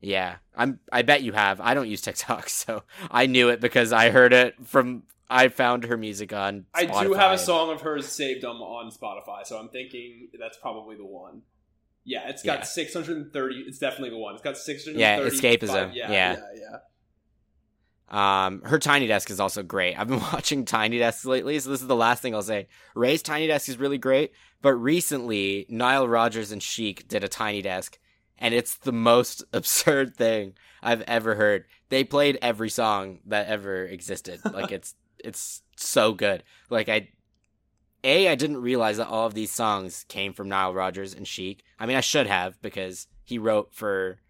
[0.00, 0.80] yeah, I'm.
[0.92, 1.60] I bet you have.
[1.60, 5.04] I don't use TikTok, so I knew it because I heard it from.
[5.28, 6.66] I found her music on.
[6.74, 6.94] Spotify.
[6.94, 10.56] I do have a song of hers saved on on Spotify, so I'm thinking that's
[10.58, 11.42] probably the one.
[12.04, 12.64] Yeah, it's got yeah.
[12.64, 13.64] 630.
[13.66, 14.34] It's definitely the one.
[14.34, 15.00] It's got 630.
[15.00, 15.92] Yeah, escapism.
[15.92, 16.78] Yeah, yeah, yeah, yeah.
[18.08, 19.98] Um, her Tiny Desk is also great.
[19.98, 22.68] I've been watching Tiny Desk lately, so this is the last thing I'll say.
[22.94, 24.32] Raye's Tiny Desk is really great,
[24.62, 27.98] but recently Nile Rodgers and Chic did a Tiny Desk,
[28.38, 31.64] and it's the most absurd thing I've ever heard.
[31.88, 34.40] They played every song that ever existed.
[34.44, 34.94] Like it's
[35.24, 36.42] it's so good.
[36.70, 37.08] Like I
[38.04, 41.64] a, I didn't realize that all of these songs came from Nile Rodgers and Chic.
[41.78, 44.20] I mean, I should have because he wrote for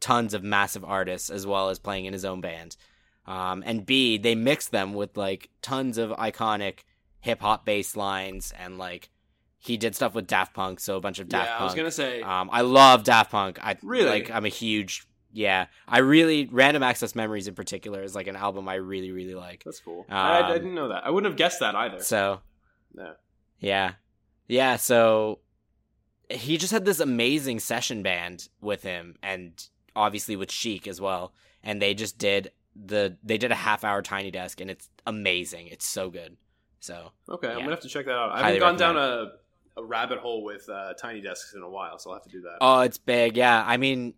[0.00, 2.76] tons of massive artists as well as playing in his own band.
[3.24, 6.80] Um, and B, they mix them with like tons of iconic
[7.20, 9.10] hip hop bass lines and like
[9.58, 11.60] he did stuff with Daft Punk, so a bunch of Daft yeah, Punk.
[11.60, 13.64] I was gonna say, um, I love Daft Punk.
[13.64, 14.30] I really like.
[14.32, 15.66] I'm a huge yeah.
[15.88, 19.62] I really Random Access Memories in particular is like an album I really really like.
[19.64, 20.06] That's cool.
[20.08, 21.04] Um, I, I, didn't know that.
[21.04, 22.00] I wouldn't have guessed that either.
[22.00, 22.40] So,
[22.96, 23.12] yeah,
[23.58, 23.92] yeah,
[24.48, 25.40] Yeah, so
[26.30, 31.32] he just had this amazing session band with him and obviously with Chic as well.
[31.62, 35.68] And they just did the they did a half hour tiny desk and it's amazing.
[35.68, 36.36] It's so good.
[36.80, 38.32] So Okay, I'm gonna have to check that out.
[38.32, 39.32] I haven't gone down a,
[39.76, 42.40] a rabbit hole with uh, tiny desks in a while, so I'll have to do
[42.42, 42.58] that.
[42.60, 43.36] Oh, it's big.
[43.36, 43.62] Yeah.
[43.64, 44.14] I mean,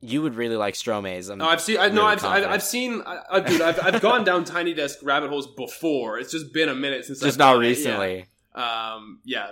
[0.00, 1.28] you would really like Stromae's.
[1.28, 1.78] I'm No, I've seen.
[1.78, 2.44] I, no, really I've, I've.
[2.44, 3.02] I've seen.
[3.04, 6.18] I, I, dude, I've, I've gone down tiny desk rabbit holes before.
[6.18, 7.20] It's just been a minute since.
[7.20, 7.62] just I've not it.
[7.62, 7.68] Yeah.
[7.68, 8.26] recently.
[8.54, 9.50] Um, yeah,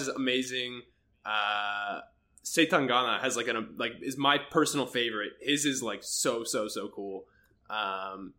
[0.00, 0.82] is amazing.
[1.24, 2.00] Uh,
[2.44, 5.32] Setangana has like an like is my personal favorite.
[5.40, 7.24] His is like so so so cool.
[7.68, 8.34] Um,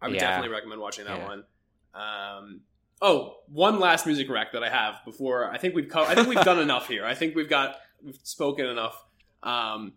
[0.00, 0.20] I would Yeah.
[0.20, 1.26] definitely recommend watching that Yeah.
[1.28, 1.44] one.
[1.92, 2.60] Um,
[3.02, 5.50] oh, one last music rack that I have before.
[5.50, 7.04] I think we've co- I think we've done enough here.
[7.04, 9.04] I think we've got we've spoken enough.
[9.42, 9.94] Um,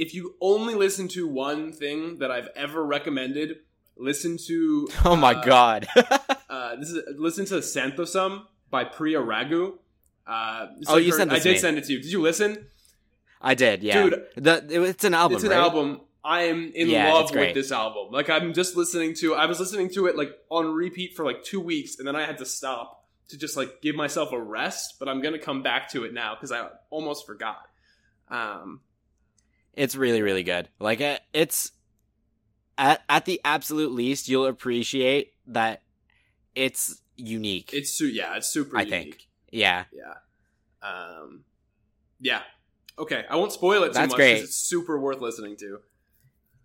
[0.00, 3.58] if you only listen to one thing that I've ever recommended,
[3.96, 4.88] listen to.
[5.04, 5.88] Oh my uh, god.
[6.48, 9.74] uh, this is listen to Santhosam by Priya Ragu.
[10.26, 11.58] Uh, Oh, you her- sent I did me.
[11.58, 12.00] send it to you.
[12.00, 12.66] Did you listen?
[13.42, 14.02] I did, yeah.
[14.02, 15.36] Dude, the, it's an album.
[15.36, 15.58] it's an right?
[15.58, 16.00] album.
[16.22, 18.12] I am in Yeah, love with this album.
[18.12, 19.34] Like I'm just listening to.
[19.34, 22.24] I was listening to it like on repeat for like two weeks, and then I
[22.24, 24.96] had to stop to just like give myself a rest.
[24.98, 27.62] But I'm gonna come back to it now because I almost forgot.
[28.28, 28.80] Um,
[29.74, 30.68] It's really, really good.
[30.78, 31.00] Like
[31.32, 31.72] it's
[32.78, 35.82] at at the absolute least, you'll appreciate that
[36.54, 37.70] it's unique.
[37.72, 38.76] it's su- yeah, it's super.
[38.76, 38.90] I unique.
[39.14, 39.28] think.
[39.50, 40.14] yeah, Yeah.
[40.82, 41.44] Um,
[42.20, 42.42] yeah.
[42.98, 45.78] Okay, I won't spoil it too That's much because it's super worth listening to.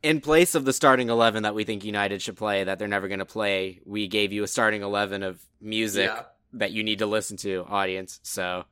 [0.03, 3.07] in place of the starting eleven that we think United should play, that they're never
[3.07, 6.23] going to play, we gave you a starting eleven of music Yeah.
[6.53, 8.19] that you need to listen to, audience.
[8.23, 8.65] So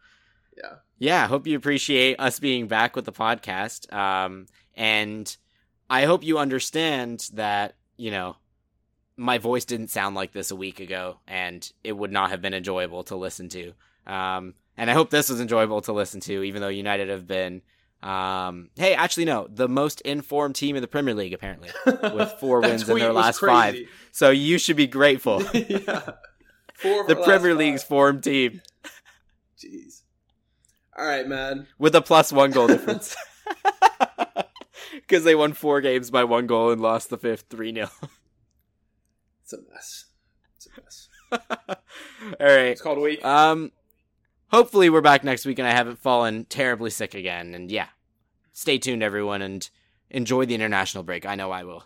[0.57, 0.75] Yeah.
[0.99, 3.91] yeah, I hope you appreciate us being back with the podcast.
[3.93, 5.35] Um, and
[5.89, 8.35] I hope you understand that, you know,
[9.15, 12.53] my voice didn't sound like this a week ago and it would not have been
[12.53, 13.73] enjoyable to listen to.
[14.07, 17.61] Um, and I hope this was enjoyable to listen to, even though United have been,
[18.01, 21.69] um, hey, actually, no, the most informed team in the Premier League, apparently.
[21.85, 23.77] With four wins in their last five.
[24.11, 25.43] So you should be grateful.
[25.53, 26.09] yeah.
[26.73, 27.57] Four the Premier five.
[27.57, 28.61] League's formed team
[29.63, 30.02] Jeez.
[30.97, 31.67] All right, man.
[31.79, 33.15] with a plus one goal difference.
[34.93, 37.89] Because they won four games by one goal and lost the fifth 3 0.
[39.43, 40.05] It's a mess.
[40.55, 41.09] It's a mess.
[42.39, 42.67] All right.
[42.67, 43.23] It's called a week.
[43.25, 43.71] Um,
[44.47, 47.53] hopefully we're back next week and I haven't fallen terribly sick again.
[47.53, 47.87] And yeah,
[48.53, 49.69] stay tuned, everyone, and
[50.09, 51.25] enjoy the international break.
[51.25, 51.83] I know I will.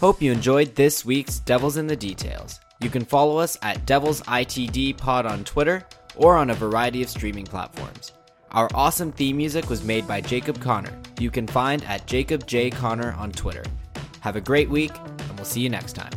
[0.00, 2.60] Hope you enjoyed this week's Devils in the Details.
[2.80, 5.84] You can follow us at Devils ITD Pod on Twitter
[6.14, 8.12] or on a variety of streaming platforms.
[8.52, 10.96] Our awesome theme music was made by Jacob Connor.
[11.18, 13.64] You can find at Jacob J Connor on Twitter.
[14.20, 16.12] Have a great week, and we'll see you next time.